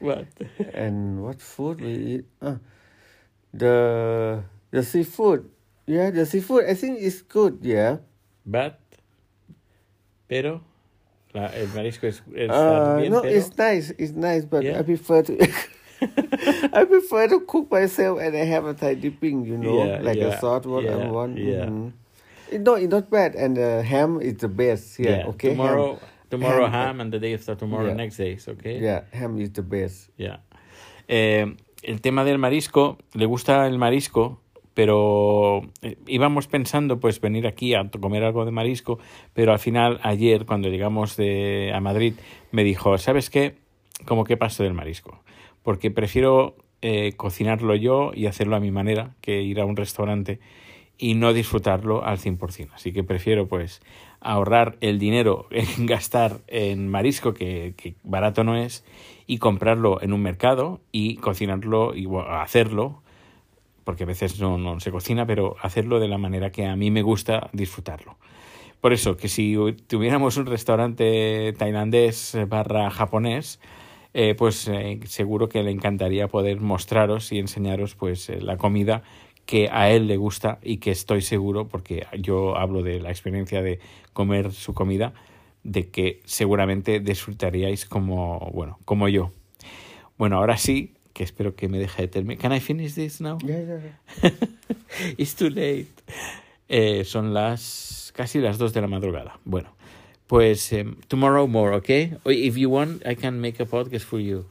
what? 0.00 0.28
and 0.72 1.20
what 1.22 1.40
food 1.42 1.82
we 1.82 1.92
eat? 2.20 2.24
Uh, 2.40 2.54
the 3.52 4.42
the 4.70 4.82
seafood. 4.82 5.44
Yeah, 5.86 6.10
the 6.10 6.24
seafood. 6.24 6.64
I 6.66 6.74
think 6.74 7.00
is 7.00 7.20
good. 7.22 7.58
Yeah. 7.60 7.98
But, 8.46 8.78
pero, 10.26 10.62
la- 11.34 11.52
el 11.54 11.68
marisco 11.74 12.06
es, 12.06 12.22
está 12.34 12.94
Uh, 12.94 12.96
bien, 12.98 13.12
no, 13.12 13.20
pero- 13.20 13.34
it's 13.36 13.50
nice. 13.58 13.94
It's 13.98 14.14
nice, 14.14 14.46
but 14.46 14.62
Yeah. 14.62 14.78
I 14.80 14.84
prefer 14.84 15.22
to. 15.24 15.36
I 16.72 16.84
prefer 16.84 17.28
to 17.28 17.40
cook 17.40 17.70
myself 17.70 18.18
and 18.20 18.36
I 18.36 18.44
have 18.44 18.64
a 18.66 18.74
Thai 18.74 18.94
dipping, 18.94 19.44
you 19.44 19.56
know, 19.58 19.84
Yeah, 19.84 20.00
like 20.02 20.18
yeah, 20.18 20.36
a 20.36 20.40
salt 20.40 20.66
I 20.66 20.80
yeah, 20.80 21.10
want. 21.10 21.36
yeah. 21.38 21.66
mhm. 21.66 21.92
It, 22.50 22.62
no, 22.62 22.74
it's 22.74 22.90
not 22.90 23.08
bad, 23.10 23.36
and 23.36 23.56
the 23.56 23.82
ham 23.84 24.20
is 24.20 24.38
the 24.38 24.48
best. 24.48 24.98
Yeah, 24.98 25.18
Yeah, 25.18 25.26
okay. 25.28 25.50
Tomorrow, 25.50 25.94
ham, 25.94 26.08
tomorrow 26.30 26.64
ham, 26.66 26.74
uh, 26.74 26.86
ham, 26.86 27.00
and 27.00 27.12
the 27.12 27.20
day 27.20 27.34
after 27.34 27.54
tomorrow 27.54 27.86
yeah. 27.88 27.94
next 27.94 28.16
days, 28.16 28.48
okay? 28.48 28.80
yeah, 28.80 29.02
ham 29.12 29.38
is 29.38 29.52
the 29.52 29.62
best. 29.62 30.10
Ya. 30.18 30.38
Eh, 31.06 31.46
el 31.82 32.00
tema 32.00 32.24
del 32.24 32.38
marisco, 32.38 32.98
le 33.14 33.26
gusta 33.26 33.66
el 33.68 33.78
marisco, 33.78 34.40
pero 34.74 35.62
eh, 35.82 35.96
íbamos 36.06 36.46
pensando 36.48 36.98
pues 36.98 37.20
venir 37.20 37.46
aquí 37.46 37.74
a 37.74 37.88
comer 38.00 38.24
algo 38.24 38.44
de 38.44 38.50
marisco, 38.50 38.98
pero 39.32 39.52
al 39.52 39.58
final 39.58 40.00
ayer 40.02 40.44
cuando 40.46 40.68
llegamos 40.68 41.16
de, 41.16 41.70
a 41.74 41.80
Madrid 41.80 42.14
me 42.50 42.64
dijo, 42.64 42.96
¿sabes 42.98 43.30
qué? 43.30 43.54
Como 44.06 44.24
que 44.24 44.36
paso 44.36 44.62
del 44.62 44.74
marisco, 44.74 45.22
porque 45.62 45.90
prefiero 45.90 46.56
eh, 46.82 47.12
cocinarlo 47.16 47.74
yo 47.74 48.12
y 48.14 48.26
hacerlo 48.26 48.56
a 48.56 48.60
mi 48.60 48.70
manera 48.70 49.14
que 49.20 49.42
ir 49.42 49.60
a 49.60 49.66
un 49.66 49.76
restaurante 49.76 50.40
y 50.96 51.14
no 51.14 51.32
disfrutarlo 51.32 52.04
al 52.04 52.18
100%. 52.18 52.70
Así 52.74 52.92
que 52.92 53.02
prefiero 53.02 53.48
pues 53.48 53.80
ahorrar 54.20 54.76
el 54.80 54.98
dinero 54.98 55.46
en 55.50 55.86
gastar 55.86 56.40
en 56.46 56.88
marisco, 56.88 57.34
que, 57.34 57.74
barato 58.02 58.44
no 58.44 58.56
es, 58.56 58.84
y 59.26 59.38
comprarlo 59.38 60.00
en 60.02 60.12
un 60.12 60.22
mercado 60.22 60.80
y 60.92 61.16
cocinarlo 61.16 61.94
y 61.94 62.06
hacerlo, 62.30 63.02
porque 63.84 64.04
a 64.04 64.06
veces 64.06 64.40
no, 64.40 64.58
no 64.58 64.78
se 64.80 64.90
cocina, 64.90 65.26
pero 65.26 65.56
hacerlo 65.62 66.00
de 66.00 66.08
la 66.08 66.18
manera 66.18 66.50
que 66.50 66.66
a 66.66 66.76
mí 66.76 66.90
me 66.90 67.02
gusta 67.02 67.48
disfrutarlo. 67.52 68.16
Por 68.80 68.94
eso, 68.94 69.16
que 69.16 69.28
si 69.28 69.56
tuviéramos 69.86 70.38
un 70.38 70.46
restaurante 70.46 71.52
tailandés 71.58 72.38
barra 72.48 72.90
japonés, 72.90 73.60
eh, 74.12 74.34
pues 74.34 74.66
eh, 74.68 74.98
seguro 75.04 75.48
que 75.48 75.62
le 75.62 75.70
encantaría 75.70 76.26
poder 76.26 76.60
mostraros 76.60 77.30
y 77.30 77.38
enseñaros 77.38 77.94
pues 77.94 78.28
eh, 78.28 78.40
la 78.40 78.56
comida 78.56 79.02
que 79.46 79.68
a 79.70 79.90
él 79.90 80.08
le 80.08 80.16
gusta 80.16 80.58
y 80.62 80.78
que 80.78 80.90
estoy 80.90 81.22
seguro, 81.22 81.68
porque 81.68 82.06
yo 82.18 82.56
hablo 82.56 82.82
de 82.82 83.00
la 83.00 83.10
experiencia 83.10 83.62
de 83.62 83.80
comer 84.12 84.52
su 84.52 84.74
comida, 84.74 85.12
de 85.64 85.88
que 85.88 86.20
seguramente 86.24 87.00
disfrutaríais 87.00 87.84
como, 87.84 88.50
bueno, 88.52 88.78
como 88.84 89.08
yo. 89.08 89.32
Bueno, 90.18 90.36
ahora 90.36 90.56
sí, 90.56 90.94
que 91.12 91.24
espero 91.24 91.56
que 91.56 91.68
me 91.68 91.78
deje 91.78 92.02
de 92.02 92.08
terminar. 92.08 92.40
Can 92.40 92.52
I 92.52 92.60
finish 92.60 92.94
this 92.94 93.20
now? 93.20 93.38
Yeah, 93.38 93.60
yeah, 93.60 93.80
yeah. 94.22 94.30
It's 95.18 95.34
too 95.34 95.50
late. 95.50 95.88
Son 97.04 97.34
las 97.34 98.12
casi 98.14 98.38
las 98.38 98.58
dos 98.58 98.72
de 98.72 98.80
la 98.80 98.86
madrugada. 98.86 99.40
Bueno, 99.44 99.74
pues 100.30 100.72
em, 100.72 100.94
tomorrow 101.08 101.48
more, 101.48 101.74
okay? 101.74 102.16
If 102.24 102.56
you 102.56 102.70
want, 102.70 103.04
I 103.04 103.16
can 103.16 103.40
make 103.40 103.60
a 103.60 103.66
podcast 103.66 104.04
for 104.04 104.20
you. 104.20 104.44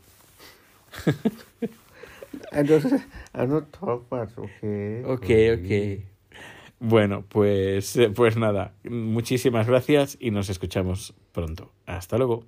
I 2.52 2.64
don't, 2.64 3.02
I 3.34 3.46
don't 3.46 3.72
talk 3.72 4.12
much, 4.12 4.38
okay? 4.38 5.04
Ok, 5.06 5.30
ok. 5.56 6.04
Bueno, 6.82 7.24
pues, 7.30 7.96
eh, 7.96 8.10
pues 8.10 8.36
nada, 8.36 8.74
muchísimas 8.84 9.68
gracias 9.68 10.18
y 10.20 10.32
nos 10.32 10.50
escuchamos 10.50 11.14
pronto. 11.32 11.72
Hasta 11.86 12.18
luego. 12.18 12.44